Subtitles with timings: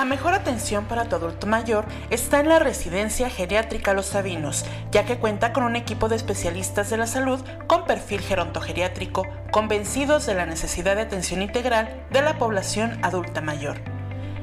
[0.00, 5.04] La mejor atención para tu adulto mayor está en la residencia geriátrica Los Sabinos, ya
[5.04, 10.32] que cuenta con un equipo de especialistas de la salud con perfil gerontogeriátrico, convencidos de
[10.32, 13.76] la necesidad de atención integral de la población adulta mayor.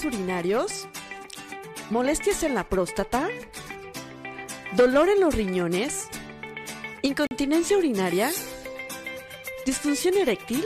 [0.06, 0.88] Urinarios?
[1.89, 3.28] ¿Molestias en la próstata?
[4.75, 6.08] ¿Dolor en los riñones?
[7.02, 8.31] ¿Incontinencia urinaria?
[9.66, 10.66] ¿Disfunción eréctil?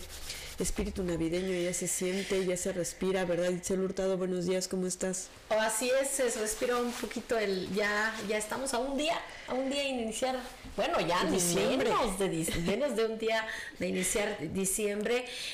[0.59, 3.49] espíritu navideño ya se siente, ya se respira, ¿verdad?
[3.49, 5.27] Itzel Hurtado, buenos días, ¿cómo estás?
[5.49, 9.53] Oh, así es, se respira un poquito el, ya, ya estamos a un día, a
[9.53, 10.39] un día de iniciar,
[10.75, 11.89] bueno, ya diciembre.
[11.89, 13.45] menos de, menos de un día
[13.79, 14.92] de iniciar diciembre,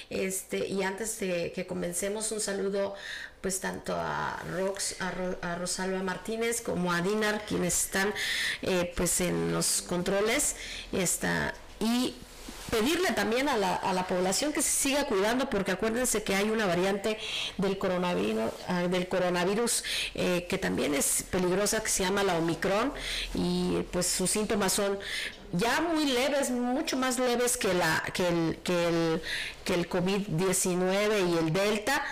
[0.10, 2.96] este, y antes de que comencemos, un saludo
[3.42, 8.14] pues tanto a Rox, a, Rosalba Martínez como a Dinar, quienes están
[8.62, 10.56] eh, pues en los controles,
[10.92, 12.16] está, y
[12.70, 16.50] pedirle también a la, a la, población que se siga cuidando porque acuérdense que hay
[16.50, 17.18] una variante
[17.58, 19.84] del coronavirus, ah, del coronavirus
[20.16, 22.94] eh, que también es peligrosa que se llama la Omicron
[23.34, 25.00] y pues sus síntomas son
[25.52, 29.22] ya muy leves, mucho más leves que la que el que el,
[29.66, 32.04] que el COVID-19 y el Delta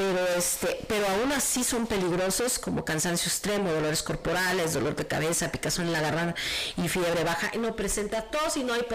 [0.00, 5.52] pero este pero aún así son peligrosos como cansancio extremo, dolores corporales, dolor de cabeza,
[5.52, 6.40] picazón en la garganta
[6.78, 8.86] y fiebre baja y no presenta tos y no hay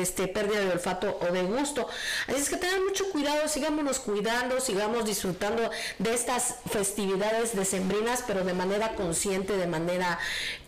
[0.00, 1.86] este pérdida de olfato o de gusto.
[2.28, 8.42] Así es que tengan mucho cuidado, sigámonos cuidando, sigamos disfrutando de estas festividades decembrinas, pero
[8.42, 10.18] de manera consciente, de manera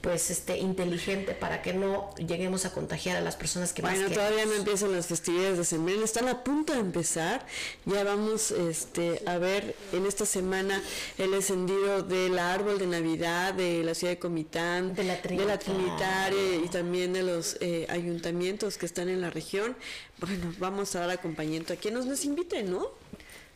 [0.02, 4.44] pues este inteligente para que no lleguemos a contagiar a las personas que bueno, todavía
[4.44, 7.46] no empiezan las festividades decembrinas, están a punto de empezar.
[7.86, 10.82] Ya vamos este a ver en esta semana
[11.18, 16.68] el encendido del árbol de Navidad de la ciudad de Comitán, de la, Trinitaria y
[16.68, 19.76] también de los eh, ayuntamientos que están en la región.
[20.18, 22.88] Bueno, vamos a dar acompañamiento a quienes nos inviten, ¿no?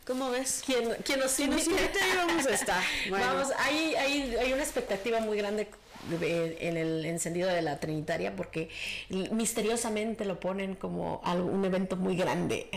[0.05, 0.63] ¿Cómo ves?
[0.65, 1.71] ¿Quién, nos invite?
[2.15, 2.83] vamos a estar.
[3.09, 5.67] Vamos, hay, hay, hay una expectativa muy grande
[6.09, 8.69] en el encendido de la Trinitaria porque
[9.09, 12.67] misteriosamente lo ponen como un evento muy grande.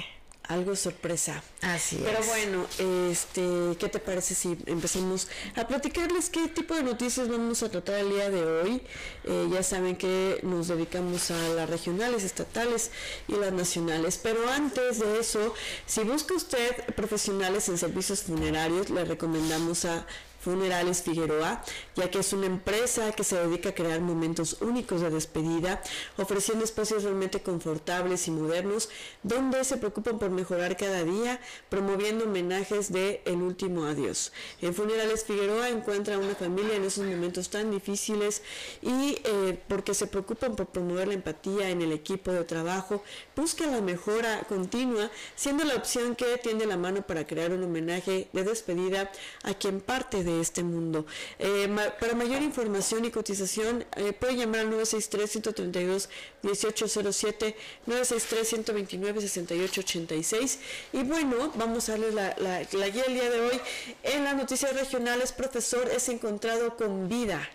[0.48, 1.42] Algo sorpresa.
[1.62, 2.66] Así Pero bueno,
[3.10, 7.96] este, ¿qué te parece si empezamos a platicarles qué tipo de noticias vamos a tratar
[7.96, 8.82] el día de hoy?
[9.24, 12.90] Eh, ya saben que nos dedicamos a las regionales, estatales
[13.28, 14.18] y las nacionales.
[14.22, 15.54] Pero antes de eso,
[15.86, 20.06] si busca usted profesionales en servicios funerarios, le recomendamos a
[20.44, 21.64] Funerales Figueroa,
[21.96, 25.82] ya que es una empresa que se dedica a crear momentos únicos de despedida,
[26.16, 28.88] ofreciendo espacios realmente confortables y modernos,
[29.22, 34.32] donde se preocupan por mejorar cada día, promoviendo homenajes de El último adiós.
[34.60, 38.42] En Funerales Figueroa encuentra una familia en esos momentos tan difíciles
[38.82, 43.02] y eh, porque se preocupan por promover la empatía en el equipo de trabajo,
[43.36, 48.28] busca la mejora continua, siendo la opción que tiende la mano para crear un homenaje
[48.32, 49.10] de despedida
[49.42, 51.06] a quien parte de este mundo.
[51.38, 51.68] Eh,
[52.00, 57.54] para mayor información y cotización, eh, puede llamar al 963-132-1807,
[57.86, 60.58] 963-129-6886.
[60.92, 63.60] Y bueno, vamos a darle la, la, la guía el día de hoy.
[64.02, 67.48] En las noticias regionales, profesor es encontrado con vida.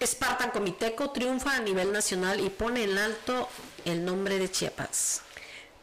[0.00, 3.48] Espartan Comiteco triunfa a nivel nacional y pone en alto
[3.84, 5.22] el nombre de Chiapas.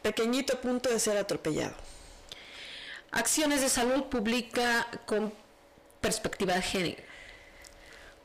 [0.02, 1.74] Pequeñito a punto de ser atropellado.
[3.10, 5.32] Acciones de salud publica con
[6.00, 7.07] perspectiva de género.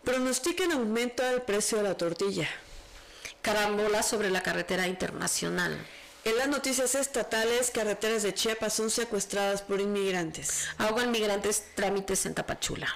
[0.03, 2.49] Pronostican aumento del precio de la tortilla.
[3.41, 5.77] Carambola sobre la carretera internacional.
[6.25, 10.67] En las noticias estatales, carreteras de Chiapas son secuestradas por inmigrantes.
[10.77, 12.87] Ahogan migrantes trámites en Tapachula.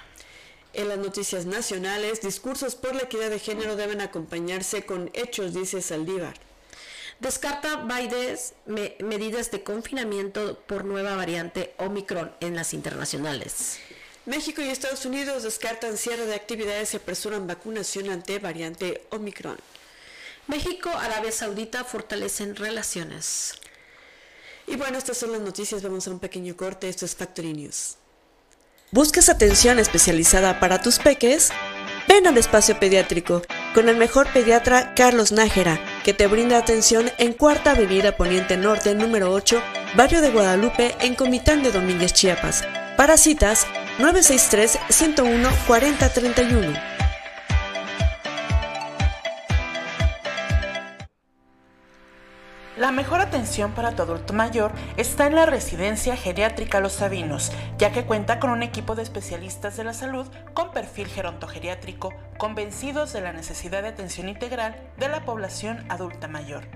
[0.74, 5.80] En las noticias nacionales, discursos por la equidad de género deben acompañarse con hechos, dice
[5.80, 6.34] Saldívar.
[7.20, 13.78] Descarta Biden me medidas de confinamiento por nueva variante Omicron en las internacionales.
[14.28, 19.56] México y Estados Unidos descartan cierre de actividades y apresuran vacunación ante variante Omicron.
[20.48, 23.54] México, Arabia Saudita fortalecen relaciones.
[24.66, 25.82] Y bueno, estas son las noticias.
[25.82, 26.90] Vamos a un pequeño corte.
[26.90, 27.96] Esto es Factory News.
[28.90, 31.50] ¿Buscas atención especializada para tus peques?
[32.06, 33.40] Ven al espacio pediátrico
[33.74, 38.94] con el mejor pediatra Carlos Nájera, que te brinda atención en Cuarta Avenida Poniente Norte,
[38.94, 39.62] número 8,
[39.96, 42.64] Barrio de Guadalupe, en Comitán de Domínguez, Chiapas.
[42.96, 43.66] Para citas,
[43.98, 46.80] 963-101-4031.
[52.76, 57.90] La mejor atención para tu adulto mayor está en la residencia geriátrica Los Sabinos, ya
[57.90, 63.20] que cuenta con un equipo de especialistas de la salud con perfil gerontogeriátrico, convencidos de
[63.20, 66.68] la necesidad de atención integral de la población adulta mayor.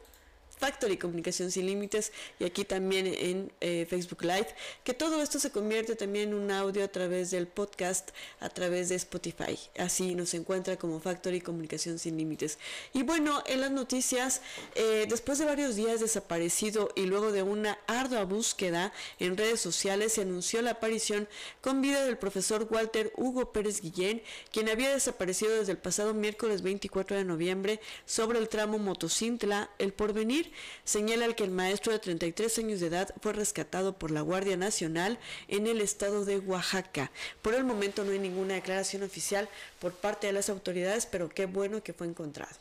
[0.58, 4.48] Factory Comunicación Sin Límites y aquí también en eh, Facebook Live,
[4.84, 8.90] que todo esto se convierte también en un audio a través del podcast, a través
[8.90, 9.58] de Spotify.
[9.78, 12.58] Así nos encuentra como Factory Comunicación Sin Límites.
[12.94, 14.42] Y bueno, en las noticias,
[14.76, 20.14] eh, después de varios días desaparecido y luego de una ardua búsqueda en redes sociales,
[20.14, 21.28] se anunció la aparición
[21.62, 26.62] con vida del profesor Walter Hugo Pérez Guillén, quien había desaparecido desde el pasado miércoles
[26.62, 30.47] 24 de noviembre sobre el tramo Motocintla, El Porvenir
[30.84, 35.20] señala que el maestro de 33 años de edad fue rescatado por la Guardia Nacional
[35.48, 37.12] en el estado de Oaxaca.
[37.42, 39.50] Por el momento no hay ninguna declaración oficial
[39.80, 42.56] por parte de las autoridades, pero qué bueno que fue encontrado.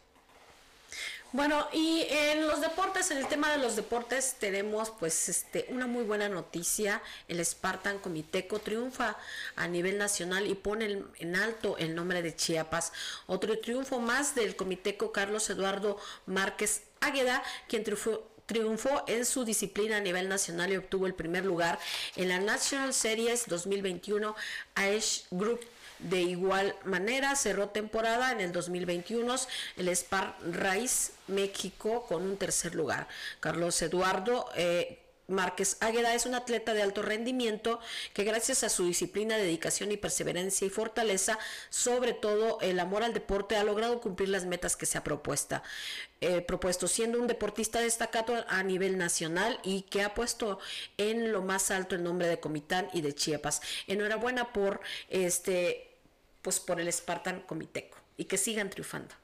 [1.33, 5.87] Bueno, y en los deportes, en el tema de los deportes, tenemos pues este una
[5.87, 7.03] muy buena noticia.
[7.27, 9.19] El Spartan Comiteco triunfa
[9.57, 12.93] a nivel nacional y pone en alto el nombre de Chiapas.
[13.27, 20.01] Otro triunfo más del Comiteco Carlos Eduardo Márquez Águeda, quien triunfó en su disciplina a
[20.01, 21.79] nivel nacional y obtuvo el primer lugar
[22.17, 24.35] en la National Series 2021
[24.75, 25.61] Ash Group
[25.99, 29.35] de igual manera, cerró temporada en el 2021
[29.77, 33.09] el Spar Raíz México con un tercer lugar.
[33.41, 37.81] Carlos Eduardo eh, Márquez Águeda es un atleta de alto rendimiento
[38.13, 43.13] que gracias a su disciplina, dedicación y perseverancia y fortaleza, sobre todo el amor al
[43.13, 45.63] deporte, ha logrado cumplir las metas que se ha propuesta,
[46.21, 50.59] eh, propuesto, siendo un deportista destacado a nivel nacional y que ha puesto
[50.97, 53.61] en lo más alto el nombre de Comitán y de Chiapas.
[53.87, 55.91] Enhorabuena por este,
[56.43, 59.15] pues por el Spartan Comiteco y que sigan triunfando.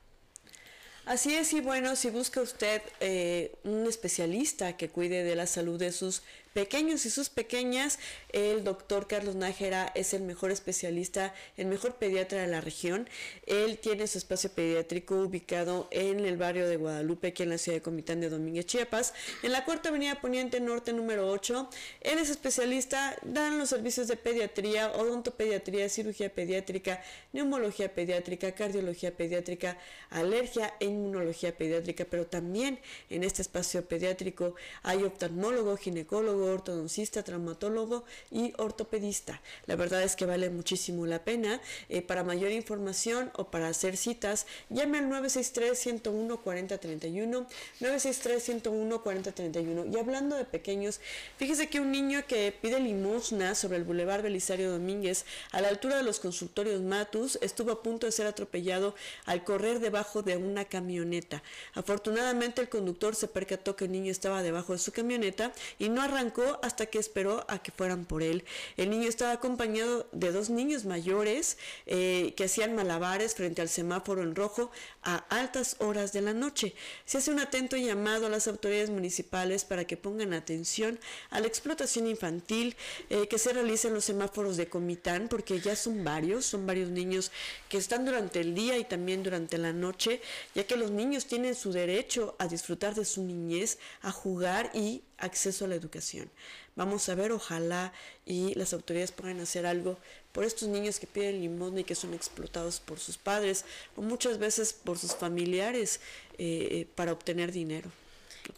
[1.04, 5.76] Así es, y bueno, si busca usted eh, un especialista que cuide de la salud
[5.76, 7.98] de sus pequeños y sus pequeñas.
[8.30, 13.08] El doctor Carlos Nájera es el mejor especialista, el mejor pediatra de la región.
[13.46, 17.78] Él tiene su espacio pediátrico ubicado en el barrio de Guadalupe, aquí en la ciudad
[17.78, 21.68] de Comitán de Domínguez, Chiapas, en la cuarta avenida Poniente Norte número 8.
[22.00, 29.78] Él es especialista, dan los servicios de pediatría, odontopediatría, cirugía pediátrica, neumología pediátrica, cardiología pediátrica,
[30.10, 32.78] alergia e inmunología pediátrica, pero también
[33.10, 39.40] en este espacio pediátrico hay oftalmólogo, ginecólogo, ortodoncista, traumatólogo y ortopedista.
[39.66, 41.60] La verdad es que vale muchísimo la pena.
[41.88, 47.46] Eh, para mayor información o para hacer citas, llame al 963-101-4031,
[47.80, 49.92] 963-101-4031.
[49.92, 51.00] Y hablando de pequeños,
[51.36, 55.96] fíjese que un niño que pide limosna sobre el Boulevard Belisario Domínguez, a la altura
[55.96, 58.94] de los consultorios Matus, estuvo a punto de ser atropellado
[59.26, 61.42] al correr debajo de una camioneta.
[61.74, 66.02] Afortunadamente el conductor se percató que el niño estaba debajo de su camioneta y no
[66.02, 66.31] arrancó
[66.62, 68.44] hasta que esperó a que fueran por él.
[68.76, 74.22] El niño estaba acompañado de dos niños mayores eh, que hacían malabares frente al semáforo
[74.22, 74.70] en rojo
[75.02, 76.74] a altas horas de la noche.
[77.04, 80.98] Se hace un atento llamado a las autoridades municipales para que pongan atención
[81.30, 82.76] a la explotación infantil
[83.10, 86.90] eh, que se realiza en los semáforos de Comitán, porque ya son varios, son varios
[86.90, 87.30] niños
[87.68, 90.20] que están durante el día y también durante la noche,
[90.54, 95.02] ya que los niños tienen su derecho a disfrutar de su niñez, a jugar y
[95.22, 96.30] acceso a la educación.
[96.76, 97.92] Vamos a ver, ojalá
[98.26, 99.98] y las autoridades puedan hacer algo
[100.32, 103.64] por estos niños que piden limosna y que son explotados por sus padres
[103.96, 106.00] o muchas veces por sus familiares
[106.38, 107.90] eh, eh, para obtener dinero.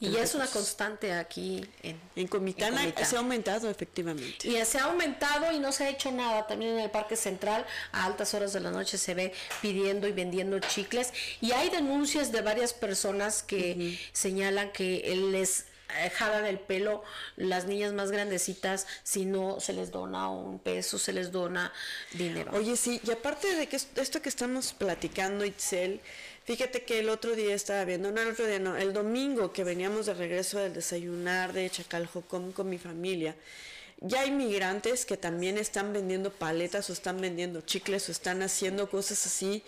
[0.00, 4.49] Y ya es una constante aquí en, en Comitana, se ha aumentado efectivamente.
[4.49, 6.47] Y se ha aumentado y no se ha hecho nada.
[6.47, 10.12] También en el Parque Central a altas horas de la noche se ve pidiendo y
[10.12, 11.12] vendiendo chicles.
[11.42, 17.05] Y hay denuncias de varias personas que señalan que les eh, jalan el pelo
[17.37, 21.73] las niñas más grandecitas si no se les dona un peso, se les dona
[22.12, 22.53] dinero.
[22.55, 26.00] Oye, sí, y aparte de que esto que estamos platicando, Itzel,
[26.45, 29.62] fíjate que el otro día estaba viendo, no el otro día, no, el domingo que
[29.62, 33.37] veníamos de regreso del desayunar de Chacaljocom con mi familia,
[34.01, 38.91] ya hay migrantes que también están vendiendo paletas o están vendiendo chicles o están haciendo
[38.91, 39.63] cosas así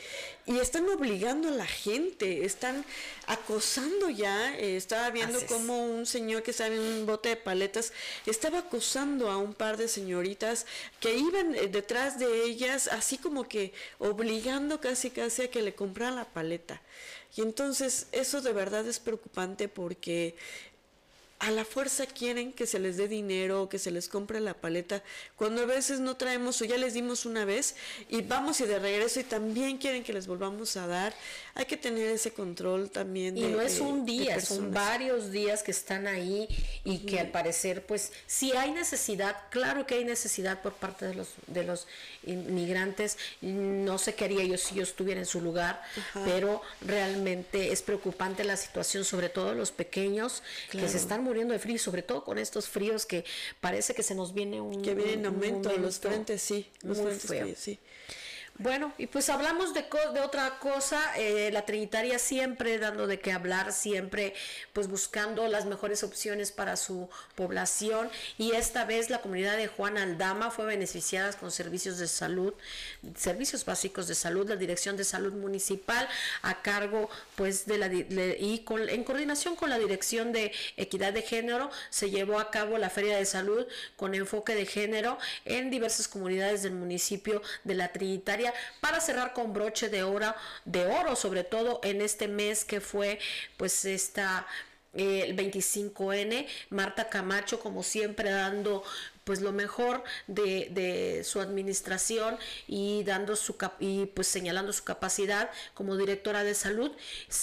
[0.44, 2.84] y están obligando a la gente, están
[3.26, 4.54] acosando ya.
[4.58, 7.92] Eh, estaba viendo como un señor que estaba en un bote de paletas
[8.26, 10.66] estaba acosando a un par de señoritas
[11.00, 15.74] que iban eh, detrás de ellas, así como que obligando casi casi a que le
[15.74, 16.80] compraran la paleta.
[17.36, 20.36] Y entonces eso de verdad es preocupante porque
[21.46, 25.04] a la fuerza quieren que se les dé dinero, que se les compre la paleta,
[25.36, 27.76] cuando a veces no traemos o ya les dimos una vez
[28.08, 31.14] y vamos y de regreso y también quieren que les volvamos a dar.
[31.54, 33.38] Hay que tener ese control también.
[33.38, 36.48] y no es un día, son varios días que están ahí
[36.82, 41.14] y que al parecer, pues, si hay necesidad, claro que hay necesidad por parte de
[41.14, 41.86] los, de los
[42.24, 43.18] inmigrantes.
[43.40, 45.80] No sé qué haría yo si yo estuviera en su lugar,
[46.24, 51.58] pero realmente es preocupante la situación, sobre todo los pequeños que se están muriendo de
[51.58, 53.24] frío, sobre todo con estos fríos que
[53.60, 54.82] parece que se nos viene un.
[54.82, 56.66] Que viene en aumento, los frentes, sí.
[56.82, 57.78] Los frentes, sí.
[58.58, 59.84] Bueno, y pues hablamos de,
[60.14, 64.32] de otra cosa, eh, la Trinitaria siempre dando de qué hablar, siempre
[64.72, 68.08] pues buscando las mejores opciones para su población.
[68.38, 72.54] Y esta vez la comunidad de Juan Aldama fue beneficiada con servicios de salud,
[73.14, 76.08] servicios básicos de salud, la Dirección de Salud Municipal
[76.40, 81.20] a cargo pues de la y con, en coordinación con la Dirección de Equidad de
[81.20, 86.08] Género se llevó a cabo la Feria de Salud con enfoque de género en diversas
[86.08, 88.45] comunidades del municipio de la Trinitaria
[88.80, 90.34] para cerrar con broche de oro,
[90.64, 93.18] de oro sobre todo en este mes que fue
[93.56, 94.46] pues esta
[94.94, 98.82] eh, el 25N, Marta Camacho como siempre dando
[99.26, 105.50] pues lo mejor de, de, su administración y dando su y pues señalando su capacidad
[105.74, 106.92] como directora de salud,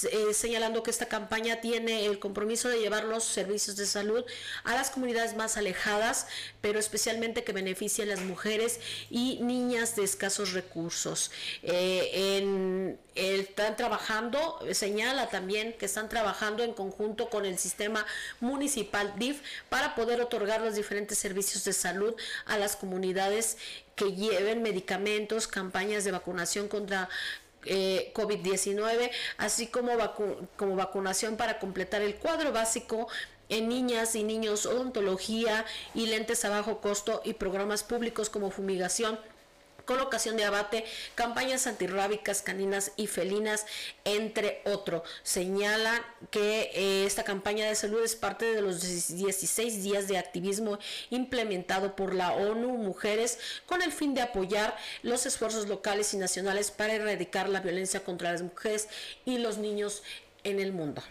[0.10, 4.24] eh, señalando que esta campaña tiene el compromiso de llevar los servicios de salud
[4.64, 6.28] a las comunidades más alejadas,
[6.62, 11.32] pero especialmente que beneficie a las mujeres y niñas de escasos recursos.
[11.64, 18.06] Eh, en, están trabajando, señala también que están trabajando en conjunto con el sistema
[18.40, 22.16] municipal DIF para poder otorgar los diferentes servicios de salud
[22.46, 23.58] a las comunidades
[23.96, 27.10] que lleven medicamentos, campañas de vacunación contra
[27.66, 29.92] eh, COVID-19, así como,
[30.58, 33.08] como vacunación para completar el cuadro básico
[33.50, 39.20] en niñas y niños, odontología y lentes a bajo costo y programas públicos como fumigación
[39.86, 40.86] colocación de abate,
[41.16, 43.66] campañas antirrábicas caninas y felinas,
[44.06, 45.04] entre otros.
[45.24, 50.80] Señalan que eh, esta campaña de salud es parte de los 16 días de activismo
[51.10, 56.72] implementado por la ONU Mujeres con el fin de apoyar los esfuerzos locales y nacionales
[56.72, 58.88] para erradicar la violencia contra las mujeres
[59.26, 60.04] y los niños
[60.44, 61.02] en el mundo.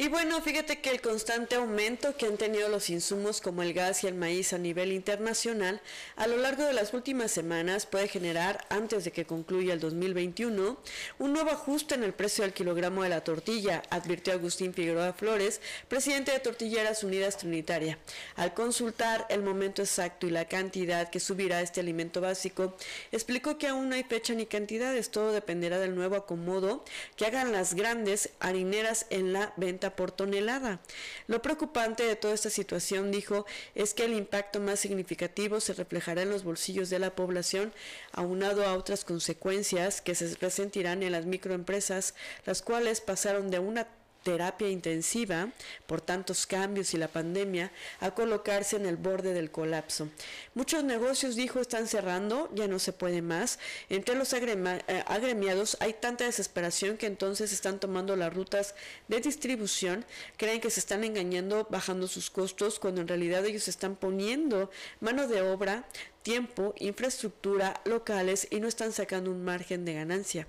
[0.00, 4.02] Y bueno, fíjate que el constante aumento que han tenido los insumos como el gas
[4.02, 5.82] y el maíz a nivel internacional
[6.16, 10.78] a lo largo de las últimas semanas puede generar, antes de que concluya el 2021,
[11.18, 15.60] un nuevo ajuste en el precio del kilogramo de la tortilla, advirtió Agustín Figueroa Flores,
[15.88, 17.98] presidente de Tortilleras Unidas Trinitaria.
[18.36, 22.74] Al consultar el momento exacto y la cantidad que subirá este alimento básico,
[23.12, 27.52] explicó que aún no hay fecha ni cantidades, todo dependerá del nuevo acomodo que hagan
[27.52, 30.80] las grandes harineras en la venta por tonelada.
[31.26, 36.22] Lo preocupante de toda esta situación, dijo, es que el impacto más significativo se reflejará
[36.22, 37.72] en los bolsillos de la población,
[38.12, 42.14] aunado a otras consecuencias que se resentirán en las microempresas,
[42.46, 43.86] las cuales pasaron de una
[44.22, 45.48] terapia intensiva
[45.86, 50.08] por tantos cambios y la pandemia a colocarse en el borde del colapso.
[50.54, 53.58] Muchos negocios, dijo, están cerrando, ya no se puede más.
[53.88, 58.74] Entre los eh, agremiados hay tanta desesperación que entonces están tomando las rutas
[59.08, 60.04] de distribución,
[60.36, 65.26] creen que se están engañando bajando sus costos cuando en realidad ellos están poniendo mano
[65.28, 65.84] de obra
[66.22, 70.46] tiempo, infraestructura locales y no están sacando un margen de ganancia.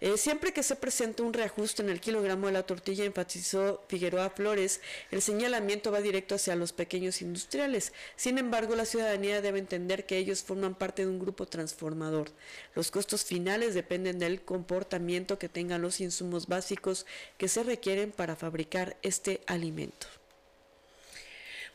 [0.00, 4.30] Eh, siempre que se presenta un reajuste en el kilogramo de la tortilla, enfatizó Figueroa
[4.30, 7.92] Flores, el señalamiento va directo hacia los pequeños industriales.
[8.16, 12.30] Sin embargo, la ciudadanía debe entender que ellos forman parte de un grupo transformador.
[12.74, 17.06] Los costos finales dependen del comportamiento que tengan los insumos básicos
[17.38, 20.06] que se requieren para fabricar este alimento.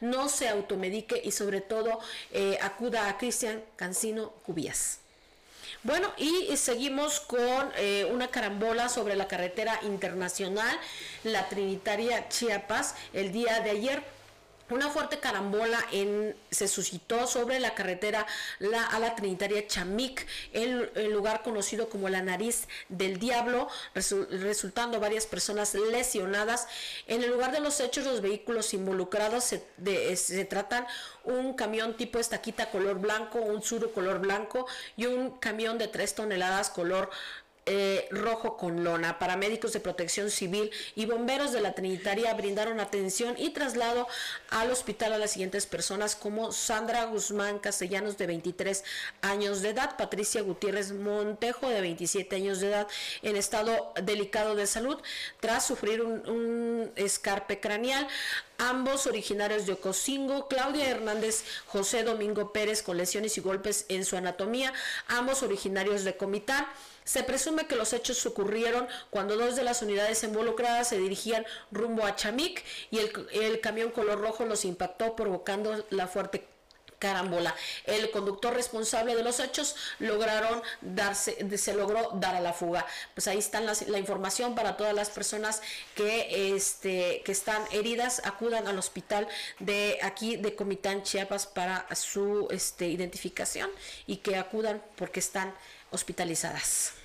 [0.01, 1.99] no se automedique y sobre todo
[2.31, 4.99] eh, acuda a Cristian Cancino Cubías.
[5.83, 10.77] Bueno, y seguimos con eh, una carambola sobre la carretera internacional,
[11.23, 14.03] la Trinitaria Chiapas, el día de ayer
[14.69, 15.79] una fuerte carambola
[16.51, 18.25] se suscitó sobre la carretera
[18.91, 25.25] a la Trinitaria Chamic, el, el, lugar conocido como la nariz del diablo, resultando varias
[25.25, 26.67] personas lesionadas.
[27.07, 30.85] En el lugar de los hechos, los vehículos involucrados se, tratan
[31.23, 36.15] un camión tipo estaquita color blanco, un suru color blanco y un camión de 3
[36.15, 37.09] toneladas color
[37.71, 39.19] eh, rojo con lona.
[39.19, 44.07] Paramédicos de protección civil y bomberos de la Trinitaria brindaron atención y traslado
[44.49, 48.83] al hospital a las siguientes personas como Sandra Guzmán Castellanos de 23
[49.21, 52.87] años de edad, Patricia Gutiérrez Montejo de 27 años de edad
[53.21, 54.99] en estado delicado de salud
[55.39, 58.07] tras sufrir un, escarpe craneal
[58.59, 64.17] ambos originarios de Ocosingo, Claudia Hernández, José Domingo Pérez con lesiones y golpes en su
[64.17, 64.73] anatomía,
[65.07, 66.67] ambos originarios de Comitán.
[67.09, 72.05] Se presume que los hechos ocurrieron cuando dos de las unidades involucradas se dirigían rumbo
[72.05, 76.45] a Chamic y el, camión color rojo los impactó provocando la fuerte
[76.99, 77.55] carambola.
[77.85, 82.85] El conductor responsable de los hechos lograron darse, se logró dar a la fuga.
[83.15, 85.63] Pues ahí está la información para todas las personas
[85.95, 92.47] que, este, que están heridas, acudan al hospital de aquí de Comitán Chiapas para su
[92.51, 93.71] este, identificación
[94.05, 95.55] y que acudan porque están
[95.89, 96.98] hospitalizadas.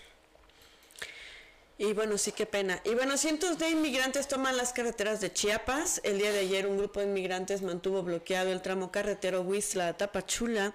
[1.77, 2.81] Y bueno, sí, qué pena.
[2.85, 6.01] Y bueno, cientos de inmigrantes toman las carreteras de Chiapas.
[6.05, 10.73] El día de ayer un grupo de inmigrantes mantuvo bloqueado el tramo carretero Huizla-Tapachula.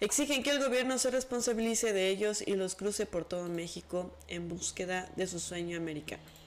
[0.00, 4.48] Exigen que el gobierno se responsabilice de ellos y los cruce por todo México en
[4.48, 6.37] búsqueda de su sueño americano.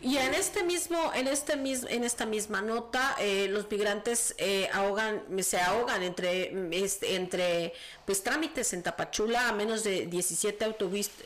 [0.00, 4.68] Y en este mismo, en este mismo, en esta misma nota, eh, los migrantes eh,
[4.72, 6.52] ahogan, se ahogan entre,
[7.02, 7.72] entre
[8.04, 10.64] pues trámites en Tapachula a menos de 17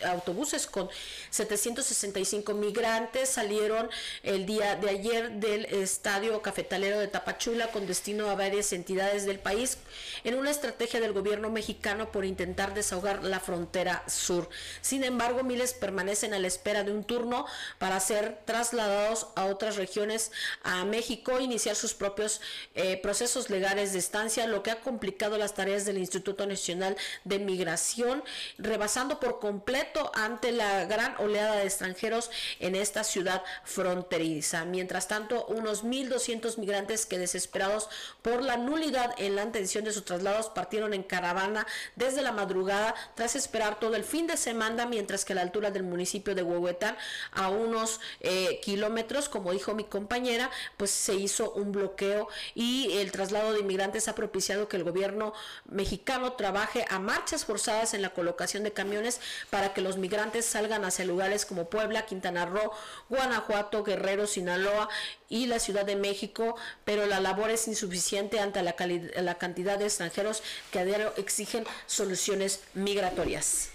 [0.04, 0.88] autobuses con
[1.30, 3.90] 765 migrantes salieron
[4.22, 9.40] el día de ayer del estadio cafetalero de Tapachula con destino a varias entidades del
[9.40, 9.78] país
[10.22, 14.48] en una estrategia del gobierno mexicano por intentar desahogar la frontera sur.
[14.80, 17.46] Sin embargo, miles permanecen a la espera de un turno
[17.78, 20.30] para ser tras trasladados a otras regiones
[20.62, 22.40] a México, iniciar sus propios
[22.74, 27.38] eh, procesos legales de estancia, lo que ha complicado las tareas del Instituto Nacional de
[27.38, 28.22] Migración,
[28.58, 34.64] rebasando por completo ante la gran oleada de extranjeros en esta ciudad fronteriza.
[34.64, 37.88] Mientras tanto, unos 1.200 migrantes que desesperados
[38.22, 42.94] por la nulidad en la atención de sus traslados partieron en caravana desde la madrugada
[43.14, 46.42] tras esperar todo el fin de semana, mientras que a la altura del municipio de
[46.42, 46.96] Huehuetán,
[47.32, 53.12] a unos eh, kilómetros, como dijo mi compañera, pues se hizo un bloqueo y el
[53.12, 55.32] traslado de inmigrantes ha propiciado que el gobierno
[55.66, 60.84] mexicano trabaje a marchas forzadas en la colocación de camiones para que los migrantes salgan
[60.84, 62.72] hacia lugares como Puebla, Quintana Roo,
[63.08, 64.88] Guanajuato, Guerrero, Sinaloa
[65.28, 68.74] y la Ciudad de México, pero la labor es insuficiente ante la,
[69.16, 73.70] la cantidad de extranjeros que a diario exigen soluciones migratorias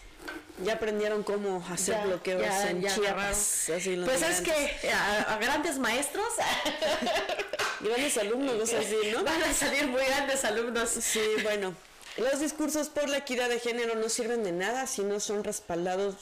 [0.64, 3.72] ya aprendieron cómo hacer bloqueos en Chiapas.
[4.06, 6.28] pues es que a, grandes maestros,
[7.82, 9.24] grandes alumnos, así, ¿no?
[9.24, 10.90] Van a salir muy grandes alumnos.
[10.90, 11.74] Sí, bueno.
[12.18, 16.16] Los discursos por la equidad de género no sirven de nada si no son respaldados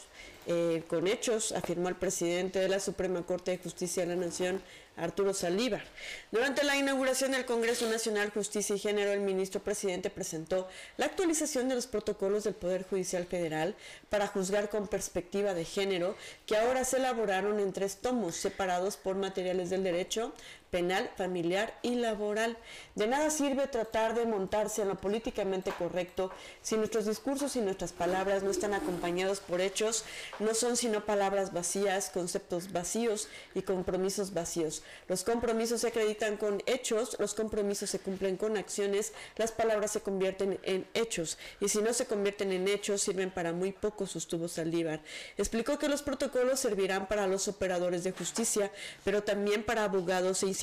[0.48, 4.62] eh, con hechos, afirmó el presidente de la Suprema Corte de Justicia de la Nación,
[4.98, 5.84] Arturo Salívar.
[6.32, 11.70] Durante la inauguración del Congreso Nacional Justicia y Género, el ministro presidente presentó la actualización
[11.70, 13.76] de los protocolos del Poder Judicial Federal
[14.10, 19.16] para juzgar con perspectiva de género, que ahora se elaboraron en tres tomos separados por
[19.16, 20.34] materiales del derecho,
[20.72, 22.58] penal, familiar y laboral.
[22.96, 26.32] De nada sirve tratar de montarse en lo políticamente correcto
[26.62, 30.06] si nuestros discursos y nuestras palabras no están acompañados por hechos,
[30.40, 34.82] no son sino palabras vacías, conceptos vacíos y compromisos vacíos.
[35.10, 40.02] Los compromisos se acreditan con hechos, los compromisos se cumplen con acciones, las palabras se
[40.02, 44.48] convierten en hechos y si no se convierten en hechos sirven para muy poco, sostuvo
[44.48, 45.02] Saldívar.
[45.38, 48.72] Explicó que los protocolos servirán para los operadores de justicia,
[49.04, 50.61] pero también para abogados e instituciones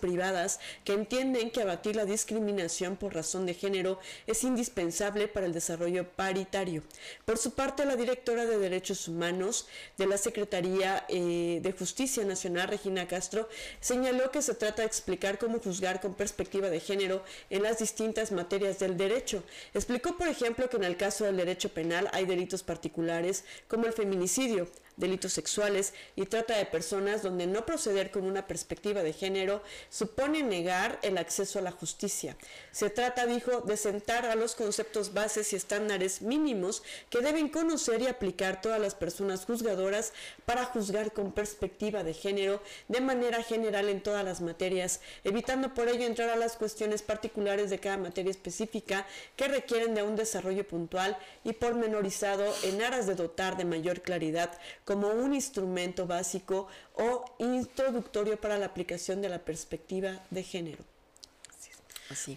[0.00, 5.52] privadas que entienden que abatir la discriminación por razón de género es indispensable para el
[5.52, 6.82] desarrollo paritario.
[7.24, 9.66] Por su parte, la directora de Derechos Humanos
[9.98, 13.48] de la Secretaría eh, de Justicia Nacional, Regina Castro,
[13.80, 18.32] señaló que se trata de explicar cómo juzgar con perspectiva de género en las distintas
[18.32, 19.42] materias del derecho.
[19.74, 23.92] Explicó, por ejemplo, que en el caso del derecho penal hay delitos particulares como el
[23.92, 29.62] feminicidio, delitos sexuales y trata de personas donde no proceder con una perspectiva de género
[29.90, 32.36] supone negar el acceso a la justicia.
[32.70, 38.02] Se trata, dijo, de sentar a los conceptos bases y estándares mínimos que deben conocer
[38.02, 40.12] y aplicar todas las personas juzgadoras
[40.44, 45.88] para juzgar con perspectiva de género de manera general en todas las materias, evitando por
[45.88, 50.66] ello entrar a las cuestiones particulares de cada materia específica que requieren de un desarrollo
[50.66, 54.50] puntual y pormenorizado en aras de dotar de mayor claridad
[54.84, 60.91] como un instrumento básico o introductorio para la aplicación de la perspectiva de género.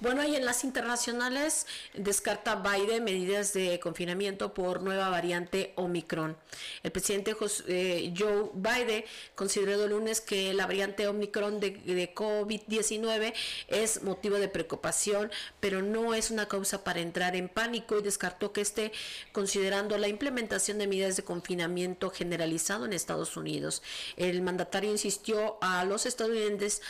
[0.01, 6.37] Bueno, y en las internacionales descarta Biden medidas de confinamiento por nueva variante Omicron.
[6.83, 7.35] El presidente
[7.67, 9.03] eh, Joe Biden
[9.35, 13.33] consideró el lunes que la variante Omicron de, de COVID-19
[13.67, 18.51] es motivo de preocupación, pero no es una causa para entrar en pánico y descartó
[18.51, 18.91] que esté
[19.31, 23.81] considerando la implementación de medidas de confinamiento generalizado en Estados Unidos.
[24.17, 26.81] El mandatario insistió a los estadounidenses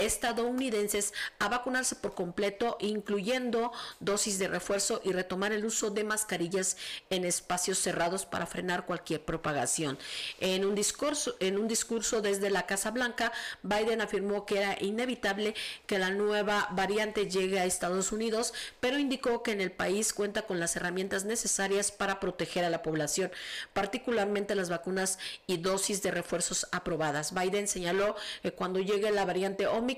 [0.00, 6.76] estadounidenses a vacunarse por completo, incluyendo dosis de refuerzo y retomar el uso de mascarillas
[7.10, 9.98] en espacios cerrados para frenar cualquier propagación.
[10.38, 13.32] En un discurso, en un discurso desde la Casa Blanca,
[13.62, 15.54] Biden afirmó que era inevitable
[15.86, 20.42] que la nueva variante llegue a Estados Unidos, pero indicó que en el país cuenta
[20.42, 23.30] con las herramientas necesarias para proteger a la población,
[23.72, 27.34] particularmente las vacunas y dosis de refuerzos aprobadas.
[27.34, 29.89] Biden señaló que cuando llegue la variante Omicron,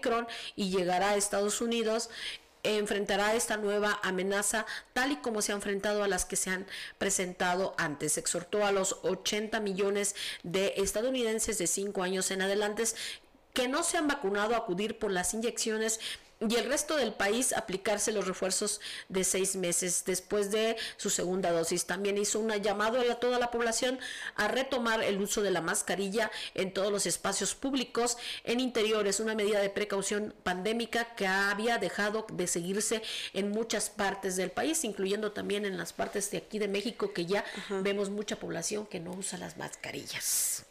[0.56, 2.10] y llegará a Estados Unidos
[2.64, 6.66] enfrentará esta nueva amenaza tal y como se ha enfrentado a las que se han
[6.98, 8.18] presentado antes.
[8.18, 12.84] Exhortó a los 80 millones de estadounidenses de 5 años en adelante
[13.52, 16.00] que no se han vacunado a acudir por las inyecciones
[16.48, 21.52] y el resto del país aplicarse los refuerzos de seis meses después de su segunda
[21.52, 21.86] dosis.
[21.86, 23.98] También hizo un llamado a toda la población
[24.36, 29.34] a retomar el uso de la mascarilla en todos los espacios públicos, en interiores, una
[29.34, 33.02] medida de precaución pandémica que había dejado de seguirse
[33.32, 37.26] en muchas partes del país, incluyendo también en las partes de aquí de México, que
[37.26, 40.64] ya vemos mucha población que no usa las mascarillas.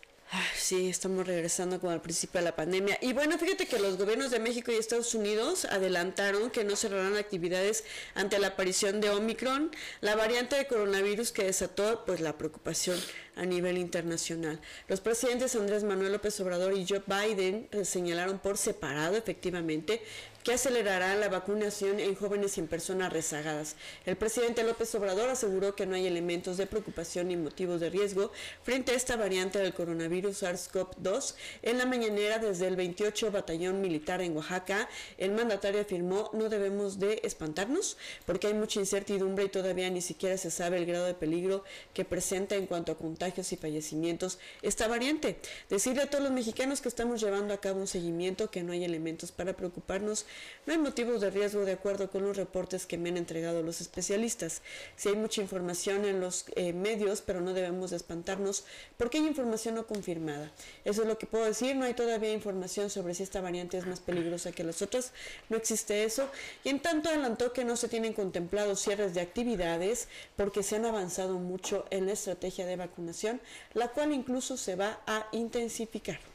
[0.56, 2.98] Sí, estamos regresando como al principio de la pandemia.
[3.02, 7.18] Y bueno, fíjate que los gobiernos de México y Estados Unidos adelantaron que no cerrarán
[7.18, 7.84] actividades
[8.16, 12.98] ante la aparición de Omicron, la variante de coronavirus que desató pues la preocupación
[13.36, 14.62] a nivel internacional.
[14.88, 20.02] Los presidentes Andrés Manuel López Obrador y Joe Biden señalaron por separado efectivamente
[20.44, 23.76] que acelerará la vacunación en jóvenes y en personas rezagadas.
[24.06, 28.32] El presidente López Obrador aseguró que no hay elementos de preocupación ni motivos de riesgo
[28.64, 31.36] frente a esta variante del coronavirus SARS-CoV-2.
[31.62, 37.00] En la mañanera desde el 28 Batallón Militar en Oaxaca, el mandatario afirmó no debemos
[37.00, 41.14] de espantarnos porque hay mucha incertidumbre y todavía ni siquiera se sabe el grado de
[41.14, 45.38] peligro que presenta en cuanto a contagios y fallecimientos esta variante.
[45.70, 48.84] Decirle a todos los mexicanos que estamos llevando a cabo un seguimiento, que no hay
[48.84, 50.26] elementos para preocuparnos
[50.68, 53.82] no hay motivos de riesgo de acuerdo con los reportes que me han entregado los
[53.82, 54.62] especialistas.
[54.96, 58.64] Si hay mucha información en los eh, medios, pero no debemos espantarnos
[58.96, 60.52] porque hay información no confirmada.
[60.86, 61.76] Eso es lo que puedo decir.
[61.76, 65.14] No hay todavía información sobre si esta variante es más peligrosa que las otras.
[65.50, 66.30] No existe eso.
[66.64, 70.86] Y en tanto adelantó que no se tienen contemplados cierres de actividades porque se han
[70.86, 73.42] avanzado mucho en la estrategia de vacunación,
[73.74, 76.31] la cual incluso se va a intensificar.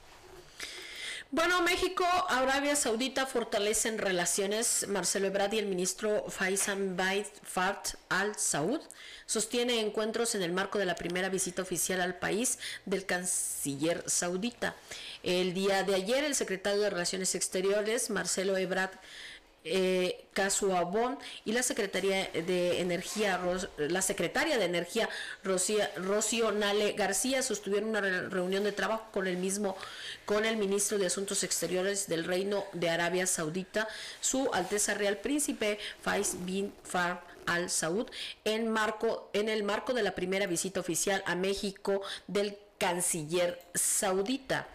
[1.32, 4.86] Bueno, México, Arabia Saudita fortalecen relaciones.
[4.88, 8.80] Marcelo Ebrard y el ministro Faisal Baid Fart al Saud
[9.26, 14.76] sostiene encuentros en el marco de la primera visita oficial al país del canciller saudita.
[15.24, 18.96] El día de ayer, el secretario de Relaciones Exteriores, Marcelo Ebrard,
[19.68, 20.22] eh,
[21.44, 23.40] y la Secretaría de Energía,
[23.78, 25.08] la Secretaria de Energía,
[25.42, 29.76] Rocío Nale García, sostuvieron una reunión de trabajo con el mismo,
[30.26, 33.88] con el ministro de Asuntos Exteriores del Reino de Arabia Saudita,
[34.20, 38.06] su Alteza Real Príncipe Faiz bin Far al Saud,
[38.44, 44.68] en, marco, en el marco de la primera visita oficial a México del canciller saudita.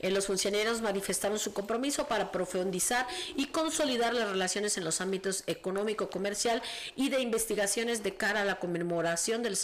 [0.00, 5.44] Eh, los funcionarios manifestaron su compromiso para profundizar y consolidar las relaciones en los ámbitos
[5.46, 6.62] económico, comercial
[6.96, 9.56] y de investigaciones de cara a la conmemoración del,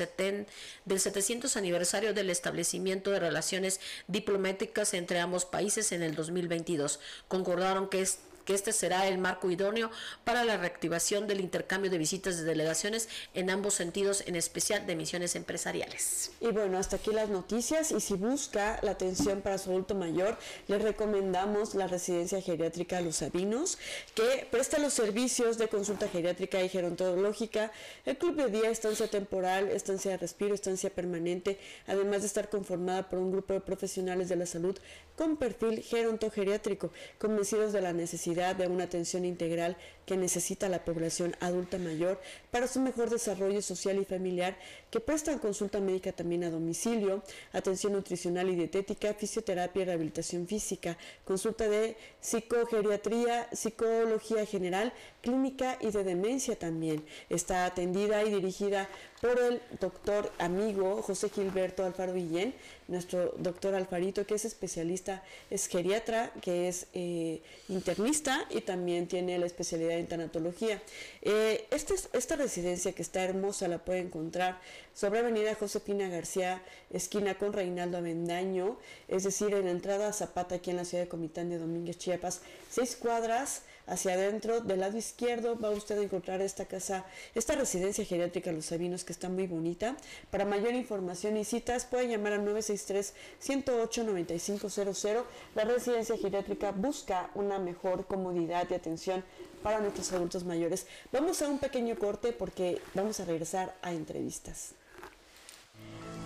[0.84, 7.00] del 700 aniversario del establecimiento de relaciones diplomáticas entre ambos países en el 2022.
[7.28, 8.18] Concordaron que es
[8.50, 9.92] que este será el marco idóneo
[10.24, 14.96] para la reactivación del intercambio de visitas de delegaciones en ambos sentidos, en especial de
[14.96, 16.32] misiones empresariales.
[16.40, 20.36] Y bueno, hasta aquí las noticias y si busca la atención para su adulto mayor,
[20.66, 23.78] le recomendamos la residencia geriátrica Los Sabinos,
[24.16, 27.70] que presta los servicios de consulta geriátrica y gerontológica,
[28.04, 33.08] el club de día, estancia temporal, estancia de respiro, estancia permanente, además de estar conformada
[33.08, 34.76] por un grupo de profesionales de la salud
[35.14, 39.76] con perfil gerontogeriátrico, convencidos de la necesidad de una atención integral
[40.06, 44.56] que necesita la población adulta mayor para su mejor desarrollo social y familiar,
[44.90, 47.22] que prestan consulta médica también a domicilio,
[47.52, 55.90] atención nutricional y dietética, fisioterapia y rehabilitación física, consulta de psicogeriatría, psicología general, clínica y
[55.90, 57.04] de demencia también.
[57.28, 58.88] Está atendida y dirigida
[59.20, 62.54] por el doctor amigo José Gilberto Alfaro Villén,
[62.88, 69.38] nuestro doctor Alfarito, que es especialista, es geriatra, que es eh, internista y también tiene
[69.38, 70.82] la especialidad en tanatología.
[71.22, 74.58] Eh, esta, esta residencia que está hermosa la puede encontrar
[75.00, 76.60] sobre Avenida Josefina García,
[76.90, 78.76] esquina con Reinaldo Avendaño,
[79.08, 81.96] es decir, en la entrada a Zapata, aquí en la ciudad de Comitán de Domínguez,
[81.96, 87.54] Chiapas, seis cuadras hacia adentro, del lado izquierdo va usted a encontrar esta casa, esta
[87.54, 89.96] residencia geriátrica Los Sabinos que está muy bonita.
[90.30, 95.24] Para mayor información y citas puede llamar al 963-108-9500.
[95.54, 99.24] La residencia geriátrica busca una mejor comodidad y atención
[99.62, 100.86] para nuestros adultos mayores.
[101.10, 104.74] Vamos a un pequeño corte porque vamos a regresar a entrevistas.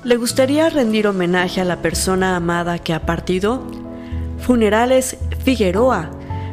[0.05, 3.67] ¿Le gustaría rendir homenaje a la persona amada que ha partido?
[4.39, 6.11] Funerales Figueroa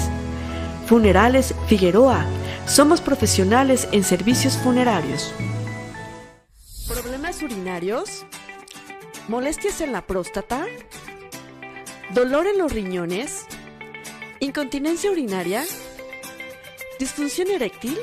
[0.85, 2.25] Funerales Figueroa.
[2.67, 5.33] Somos profesionales en servicios funerarios.
[6.87, 8.25] ¿Problemas urinarios?
[9.29, 10.65] ¿Molestias en la próstata?
[12.13, 13.45] ¿Dolor en los riñones?
[14.41, 15.63] ¿Incontinencia urinaria?
[16.99, 17.97] ¿Disfunción eréctil?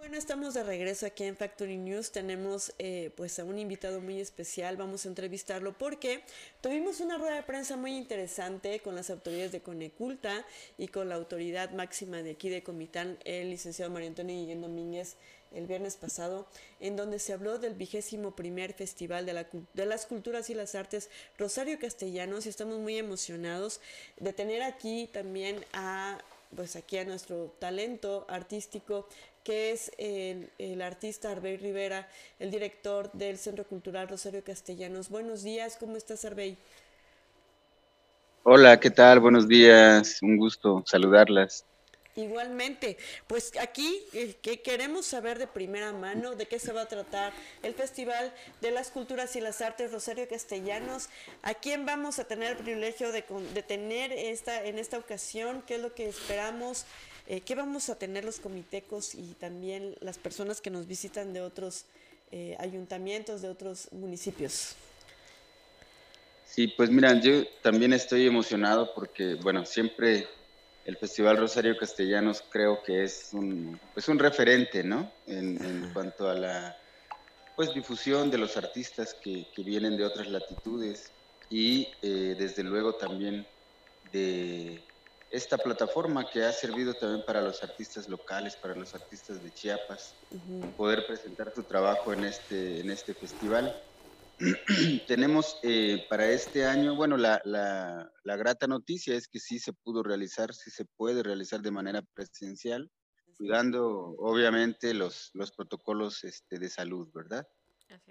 [0.03, 2.11] Bueno, estamos de regreso aquí en Factory News.
[2.11, 4.77] Tenemos eh, pues a un invitado muy especial.
[4.77, 6.25] Vamos a entrevistarlo porque
[6.61, 10.45] tuvimos una rueda de prensa muy interesante con las autoridades de Coneculta
[10.77, 15.15] y con la autoridad máxima de aquí de Comitán, el licenciado María Antonio Guillén Domínguez,
[15.53, 16.49] el viernes pasado,
[16.81, 21.11] en donde se habló del vigésimo primer Festival de, de las Culturas y las Artes
[21.39, 23.81] Rosario Castellanos y estamos muy emocionados
[24.19, 26.19] de tener aquí también a
[26.55, 29.09] pues aquí a nuestro talento artístico
[29.45, 35.09] que es el, el, artista Arbey Rivera, el director del Centro Cultural Rosario Castellanos.
[35.09, 36.57] Buenos días, ¿cómo estás Arbey?
[38.45, 39.21] Hola, ¿qué tal?
[39.21, 41.65] Buenos días, un gusto saludarlas.
[42.15, 46.87] Igualmente, pues aquí eh, que queremos saber de primera mano de qué se va a
[46.87, 51.09] tratar el Festival de las Culturas y las Artes Rosario Castellanos.
[51.43, 53.25] ¿A quién vamos a tener el privilegio de,
[53.55, 55.63] de tener esta, en esta ocasión?
[55.67, 56.85] ¿Qué es lo que esperamos?
[57.27, 61.41] Eh, ¿Qué vamos a tener los comitecos y también las personas que nos visitan de
[61.41, 61.85] otros
[62.31, 64.75] eh, ayuntamientos, de otros municipios?
[66.45, 70.27] Sí, pues mira, yo también estoy emocionado porque, bueno, siempre
[70.85, 75.11] el Festival Rosario Castellanos creo que es un, pues un referente, ¿no?
[75.27, 76.77] En, en cuanto a la
[77.57, 81.11] pues difusión de los artistas que, que vienen de otras latitudes
[81.51, 83.47] y eh, desde luego también
[84.11, 84.83] de
[85.33, 90.15] esta plataforma que ha servido también para los artistas locales, para los artistas de Chiapas,
[90.77, 93.75] poder presentar su trabajo en este, en este festival.
[95.09, 99.73] Tenemos eh, para este año, bueno, la, la, la, grata noticia es que sí se
[99.73, 102.91] pudo realizar, sí se puede realizar de manera presencial,
[103.39, 107.49] cuidando obviamente los, los protocolos este, de salud, ¿verdad?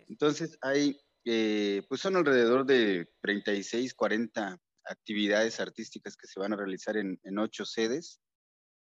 [0.07, 6.57] Entonces hay, eh, pues son alrededor de 36, 40 actividades artísticas que se van a
[6.57, 8.19] realizar en, ocho sedes